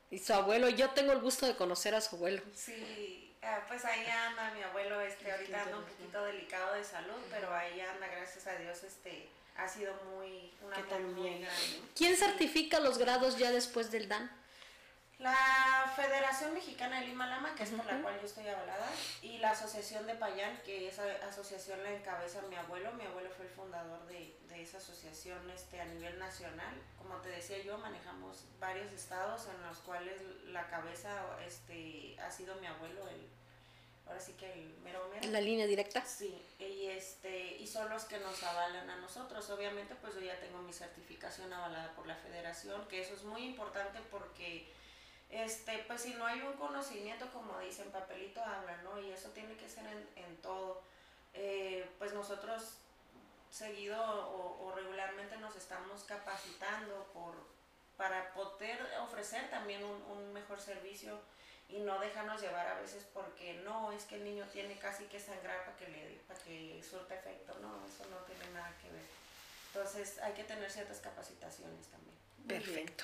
[0.09, 2.41] Y su abuelo, yo tengo el gusto de conocer a su abuelo.
[2.55, 7.15] Sí, Ah, pues ahí anda mi abuelo, este, ahorita anda un poquito delicado de salud,
[7.29, 11.81] pero ahí anda, gracias a Dios, este, ha sido muy, una muy grande.
[11.95, 14.29] ¿Quién certifica los grados ya después del DAN?
[15.19, 18.89] La Federación Mexicana del Himalama, que es por la cual yo estoy avalada,
[19.21, 22.93] y la Asociación de Payán, que esa asociación la encabeza mi abuelo.
[22.93, 26.73] Mi abuelo fue el fundador de, de, esa asociación este, a nivel nacional.
[26.97, 31.11] Como te decía yo, manejamos varios estados en los cuales la cabeza
[31.45, 33.27] este, ha sido mi abuelo, el,
[34.07, 35.29] ahora sí que el mero mero.
[35.31, 36.01] ¿La línea directa?
[36.05, 39.49] Sí, y, este, y son los que nos avalan a nosotros.
[39.49, 43.43] Obviamente, pues yo ya tengo mi certificación avalada por la federación, que eso es muy
[43.43, 44.78] importante porque
[45.29, 48.99] este, pues si no hay un conocimiento, como dicen, papelito habla, ¿no?
[48.99, 50.81] Y eso tiene que ser en, en todo.
[51.33, 52.77] Eh, pues nosotros
[53.51, 57.35] seguido o, regularmente nos estamos capacitando por,
[57.97, 61.19] para poder ofrecer también un, un, mejor servicio
[61.67, 65.19] y no dejarnos llevar a veces porque no, es que el niño tiene casi que
[65.19, 69.05] sangrar para que, le, para que surta efecto, no, eso no tiene nada que ver.
[69.73, 72.17] Entonces hay que tener ciertas capacitaciones también.
[72.47, 73.03] Perfecto.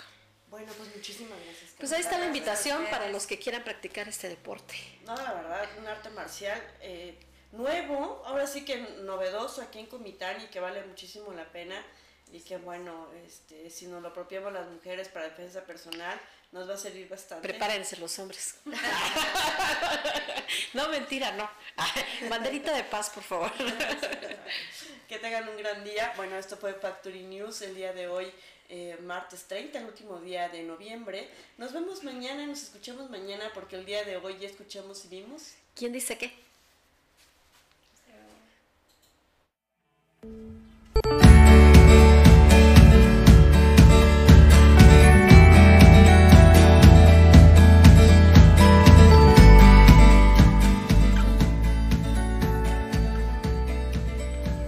[0.49, 1.71] Bueno, pues muchísimas gracias.
[1.77, 4.75] Pues ahí está la invitación para los que quieran practicar este deporte.
[5.05, 7.17] No, la verdad, un arte marcial eh,
[7.51, 11.83] nuevo, ahora sí que novedoso aquí en Comitán y que vale muchísimo la pena.
[12.31, 16.19] Y que bueno, este, si nos lo apropiamos las mujeres para defensa personal,
[16.51, 17.47] nos va a servir bastante.
[17.47, 18.55] Prepárense los hombres.
[20.73, 21.49] no, mentira, no.
[22.29, 23.51] Banderita de paz, por favor.
[25.07, 26.13] que tengan un gran día.
[26.15, 28.31] Bueno, esto fue Factory News el día de hoy.
[28.67, 31.29] Eh, martes 30, el último día de noviembre.
[31.57, 35.53] Nos vemos mañana, nos escuchamos mañana porque el día de hoy ya escuchamos y vimos.
[35.75, 36.44] ¿Quién dice qué?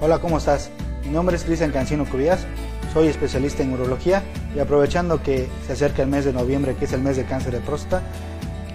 [0.07, 0.69] Hola, ¿cómo estás?
[1.03, 2.47] Mi nombre es Cristian Cancino Cubías
[2.93, 4.23] soy especialista en urología
[4.55, 7.51] y aprovechando que se acerca el mes de noviembre, que es el mes de cáncer
[7.51, 8.01] de próstata,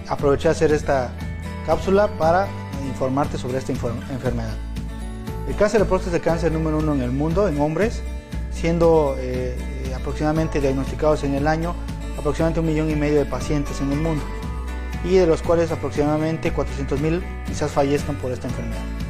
[0.07, 1.09] aproveché a hacer esta
[1.65, 2.47] cápsula para
[2.85, 4.53] informarte sobre esta enfermedad.
[5.47, 8.03] El cáncer de próstata es el cáncer número uno en el mundo, en hombres,
[8.51, 11.73] siendo eh, eh, aproximadamente diagnosticados en el año
[12.15, 14.23] aproximadamente un millón y medio de pacientes en el mundo
[15.03, 19.02] y de los cuales aproximadamente 400 mil quizás fallezcan por esta enfermedad.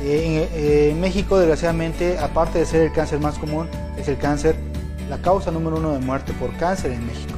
[0.00, 4.56] En, México, desgraciadamente, aparte de ser el cáncer más común, es el cáncer
[5.08, 7.34] la causa número uno de muerte por cáncer en México.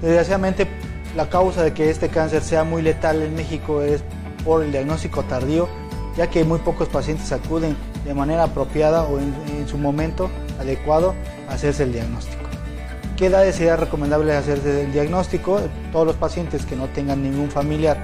[0.00, 0.66] Desgraciadamente,
[1.16, 4.02] la causa de que este cáncer sea muy letal en México es
[4.44, 5.68] por el diagnóstico tardío,
[6.16, 11.14] ya que muy pocos pacientes acuden de manera apropiada o en, su momento adecuado
[11.48, 12.38] a hacerse el diagnóstico.
[13.16, 15.60] ¿Qué edades sería recomendable hacerse el diagnóstico?
[15.92, 17.98] Todos los pacientes que no tengan ningún familiar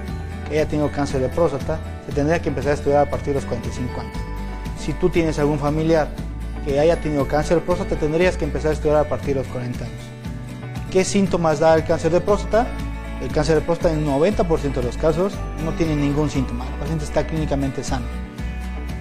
[0.49, 3.35] que haya tenido cáncer de próstata, se tendría que empezar a estudiar a partir de
[3.35, 4.17] los 45 años.
[4.79, 6.09] Si tú tienes algún familiar
[6.65, 9.49] que haya tenido cáncer de próstata, tendrías que empezar a estudiar a partir de los
[9.49, 10.03] 40 años.
[10.91, 12.67] ¿Qué síntomas da el cáncer de próstata?
[13.23, 15.33] El cáncer de próstata en 90% de los casos
[15.65, 18.07] no tiene ningún síntoma, el paciente está clínicamente sano,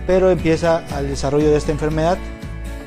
[0.07, 2.17] pero empieza al desarrollo de esta enfermedad.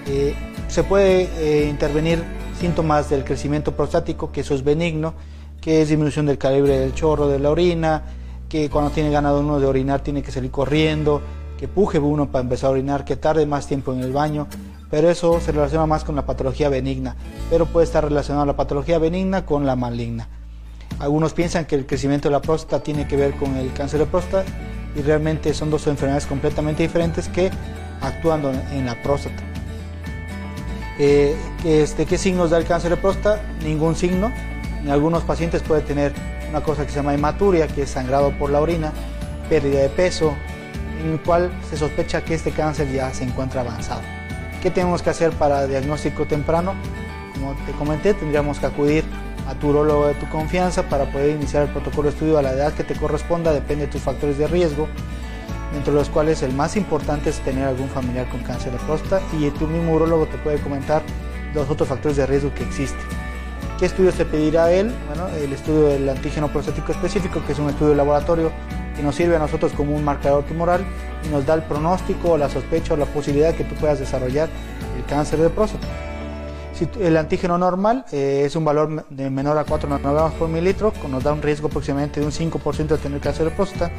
[0.07, 0.35] Eh,
[0.69, 2.23] se puede eh, intervenir
[2.59, 5.15] síntomas del crecimiento prostático, que eso es benigno,
[5.61, 8.03] que es disminución del calibre del chorro de la orina,
[8.49, 11.23] que cuando tiene ganado uno de orinar tiene que salir corriendo,
[11.59, 14.47] que puje uno para empezar a orinar, que tarde más tiempo en el baño,
[14.91, 17.17] pero eso se relaciona más con la patología benigna,
[17.51, 20.29] pero puede estar relacionado la patología benigna con la maligna.
[20.99, 24.07] Algunos piensan que el crecimiento de la próstata tiene que ver con el cáncer de
[24.07, 24.45] próstata
[24.95, 27.51] y realmente son dos enfermedades completamente diferentes que
[28.01, 28.43] actúan
[28.73, 29.43] en la próstata.
[30.99, 33.43] Eh, este, ¿Qué signos da el cáncer de próstata?
[33.63, 34.33] Ningún signo.
[34.87, 36.13] En algunos pacientes puede tener
[36.49, 38.93] una cosa que se llama hematuria, que es sangrado por la orina,
[39.49, 40.33] pérdida de peso,
[41.03, 44.03] en el cual se sospecha que este cáncer ya se encuentra avanzado.
[44.63, 46.77] ¿Qué tenemos que hacer para diagnóstico temprano?
[47.35, 49.03] Como te comenté, tendríamos que acudir
[49.49, 52.53] a tu urologo de tu confianza para poder iniciar el protocolo de estudio a la
[52.53, 54.87] edad que te corresponda, depende de tus factores de riesgo,
[55.77, 59.51] entre los cuales el más importante es tener algún familiar con cáncer de próstata y
[59.51, 61.03] tu mismo urologo te puede comentar
[61.55, 63.26] los otros factores de riesgo que existen.
[63.79, 64.91] ¿Qué estudios te pedirá él?
[65.07, 68.51] Bueno, el estudio del antígeno prostático específico, que es un estudio laboratorio
[68.97, 70.83] que nos sirve a nosotros como un marcador tumoral
[71.23, 74.49] y nos da el pronóstico, la sospecha o la posibilidad de que tú puedas desarrollar
[74.97, 75.87] el cáncer de próstata.
[76.73, 80.95] Si el antígeno normal eh, es un valor de menor a 4 nanogramos por mililitro,
[81.11, 83.91] nos da un riesgo aproximadamente de un 5% de tener cáncer de próstata.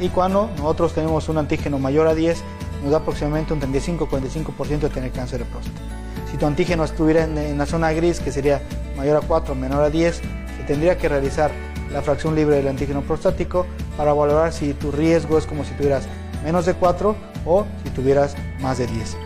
[0.00, 2.42] Y cuando nosotros tenemos un antígeno mayor a 10,
[2.82, 6.05] nos da aproximadamente un 35-45% de tener cáncer de próstata.
[6.30, 8.60] Si tu antígeno estuviera en, la zona gris, que sería
[8.96, 11.50] mayor a 4, menor a 10, se tendría que realizar
[11.92, 13.66] la fracción libre del antígeno prostático
[13.96, 16.06] para valorar si tu riesgo es como si tuvieras
[16.44, 19.16] menos de 4 o si tuvieras más de 10.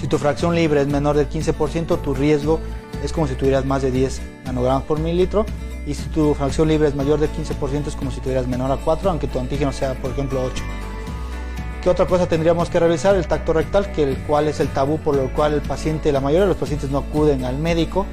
[0.00, 2.60] Si tu fracción libre es menor del 15%, tu riesgo
[3.02, 5.44] es como si tuvieras más de 10 nanogramos por mililitro.
[5.86, 8.76] Y si tu fracción libre es mayor del 15%, es como si tuvieras menor a
[8.76, 10.62] 4, aunque tu antígeno sea, por ejemplo, 8.
[11.84, 13.14] ¿Qué otra cosa tendríamos que realizar?
[13.14, 16.20] El tacto rectal, que el cual es el tabú por el cual el paciente, la
[16.20, 18.06] mayoría de los pacientes no acuden al médico,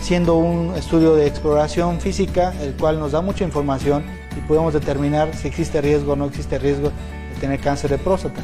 [0.00, 5.36] siendo un estudio de exploración física, el cual nos da mucha información y podemos determinar
[5.36, 8.40] si existe riesgo o no existe riesgo de tener cáncer de próstata.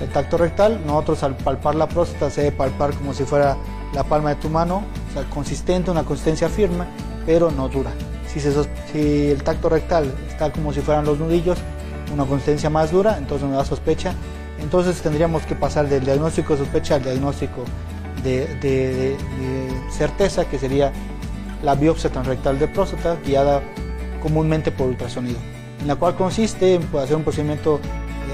[0.00, 3.56] El tacto rectal, nosotros al palpar la próstata se debe palpar como si fuera
[3.94, 6.86] la palma de tu mano, o sea, consistente, una consistencia firme,
[7.24, 7.92] pero no dura.
[8.26, 11.56] Si, si el tacto rectal está como si fueran los nudillos,
[12.12, 14.14] una consistencia más dura, entonces nos da sospecha.
[14.60, 17.64] Entonces tendríamos que pasar del diagnóstico de sospecha al diagnóstico
[18.22, 19.16] de,
[19.90, 20.92] certeza, que sería
[21.62, 23.62] la biopsia transrectal de próstata, guiada
[24.22, 25.38] comúnmente por ultrasonido,
[25.80, 27.80] en la cual consiste en hacer un procedimiento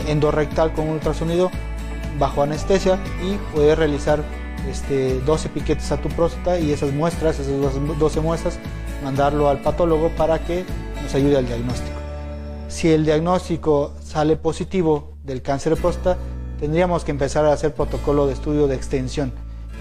[0.08, 1.50] endorrectal con ultrasonido
[2.18, 4.22] bajo anestesia y poder realizar
[4.70, 7.54] este, 12 piquetes a tu próstata y esas muestras, esas
[7.98, 8.58] 12 muestras,
[9.04, 10.64] mandarlo al patólogo para que
[11.02, 12.01] nos ayude al diagnóstico.
[12.72, 16.18] Si el diagnóstico sale positivo del cáncer de próstata,
[16.58, 19.30] tendríamos que empezar a hacer protocolo de estudio de extensión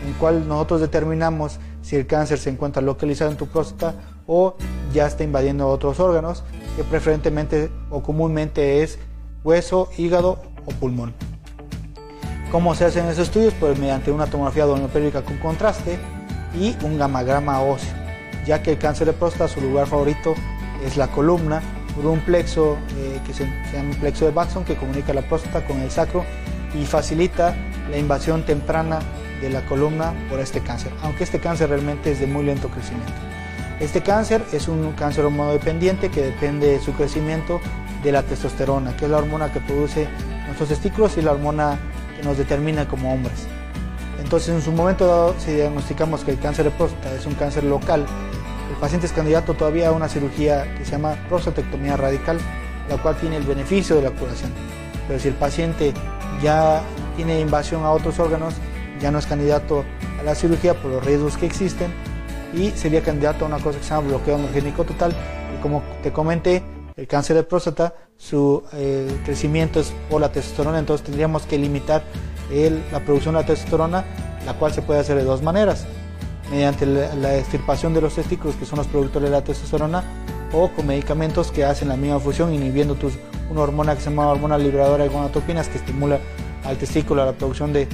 [0.04, 3.96] en el cual nosotros determinamos si el cáncer se encuentra localizado en tu próstata
[4.28, 4.56] o
[4.94, 6.44] ya está invadiendo otros órganos,
[6.76, 9.00] que preferentemente o comúnmente es
[9.46, 11.14] hueso, hígado o pulmón.
[12.52, 13.54] ¿Cómo se hacen esos estudios?
[13.58, 15.98] Pues mediante una tomografía doppelerica con contraste
[16.60, 17.94] y un gamagrama óseo,
[18.46, 20.34] ya que el cáncer de próstata su lugar favorito
[20.86, 21.62] es la columna
[21.96, 25.66] por un plexo eh, que se, se llama plexo de Baxon que comunica la próstata
[25.66, 26.26] con el sacro
[26.74, 27.56] y facilita
[27.90, 29.00] la invasión temprana
[29.42, 33.12] de la columna por este cáncer, aunque este cáncer realmente es de muy lento crecimiento.
[33.80, 37.60] Este cáncer es un cáncer hormonodependiente que depende de su crecimiento
[38.04, 40.08] de la testosterona, que es la hormona que produce
[40.46, 41.80] nuestros testículos y la hormona
[42.16, 43.48] que nos determina como hombres.
[44.20, 47.64] Entonces, en su momento dado, si diagnosticamos que el cáncer de próstata es un cáncer
[47.64, 48.06] local,
[48.72, 52.40] el paciente es candidato todavía a una cirugía que se llama prostatectomía radical,
[52.90, 54.52] la cual tiene el beneficio de la curación.
[55.08, 55.94] pero si el paciente
[56.42, 56.82] ya
[57.18, 58.54] tiene invasión a otros órganos,
[59.02, 59.84] ya no es candidato
[60.20, 61.92] a la cirugía por los riesgos que existen
[62.54, 65.14] y sería candidato a una cosa que se llama bloqueo androgénico total.
[65.54, 66.64] Y como te comenté,
[66.96, 72.04] el cáncer de próstata, su eh, crecimiento es por la testosterona, entonces tendríamos que limitar
[72.92, 74.06] la producción de la testosterona,
[74.46, 75.88] la cual se puede hacer de dos maneras,
[76.52, 80.04] mediante la, extirpación de los testículos, que son los productores de la testosterona,
[80.52, 83.14] o con medicamentos que hacen la misma función, inhibiendo tus,
[83.50, 86.20] una hormona que se llama hormona liberadora de gonadotropinas, que estimula
[86.66, 87.88] al testículo la producción de,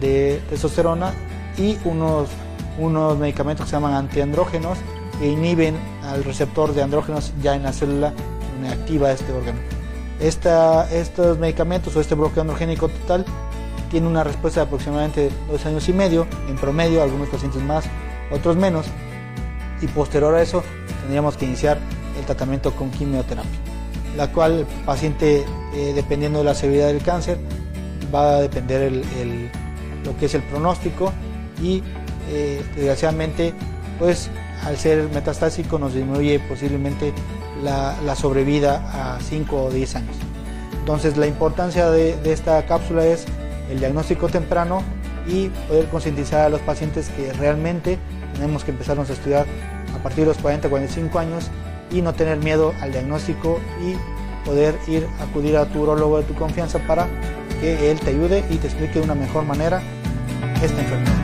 [0.00, 1.12] de testosterona,
[1.58, 2.28] y unos,
[2.78, 4.78] unos medicamentos que se llaman antiandrógenos,
[5.18, 8.12] que inhiben al receptor de andrógenos ya en la célula
[8.52, 9.58] donde activa este órgano.
[10.20, 13.24] Esta, estos medicamentos o este bloqueo androgénico total
[13.94, 17.84] tiene una respuesta de aproximadamente dos años y medio, en promedio, algunos pacientes más,
[18.32, 18.86] otros menos,
[19.80, 20.64] y posterior a eso
[21.02, 21.78] tendríamos que iniciar
[22.18, 23.52] el tratamiento con quimioterapia,
[24.16, 25.44] la cual el paciente,
[25.74, 27.38] eh, dependiendo de la severidad del cáncer,
[28.12, 29.48] va a depender el,
[30.04, 31.12] lo que es el pronóstico
[31.62, 31.80] y
[32.30, 33.54] eh, desgraciadamente,
[34.00, 34.28] pues
[34.64, 37.12] al ser metastásico nos disminuye posiblemente
[37.62, 40.16] la, la sobrevida a 5 o 10 años.
[40.80, 43.24] Entonces la importancia de, de esta cápsula es
[43.70, 44.82] el diagnóstico temprano
[45.26, 47.98] y poder concientizar a los pacientes que realmente
[48.34, 49.46] tenemos que empezarnos a estudiar
[49.94, 51.50] a partir de los 40-45 años
[51.90, 53.96] y no tener miedo al diagnóstico y
[54.44, 57.06] poder ir a acudir a tu urologo de tu confianza para
[57.60, 59.82] que él te ayude y te explique de una mejor manera
[60.62, 61.23] esta enfermedad.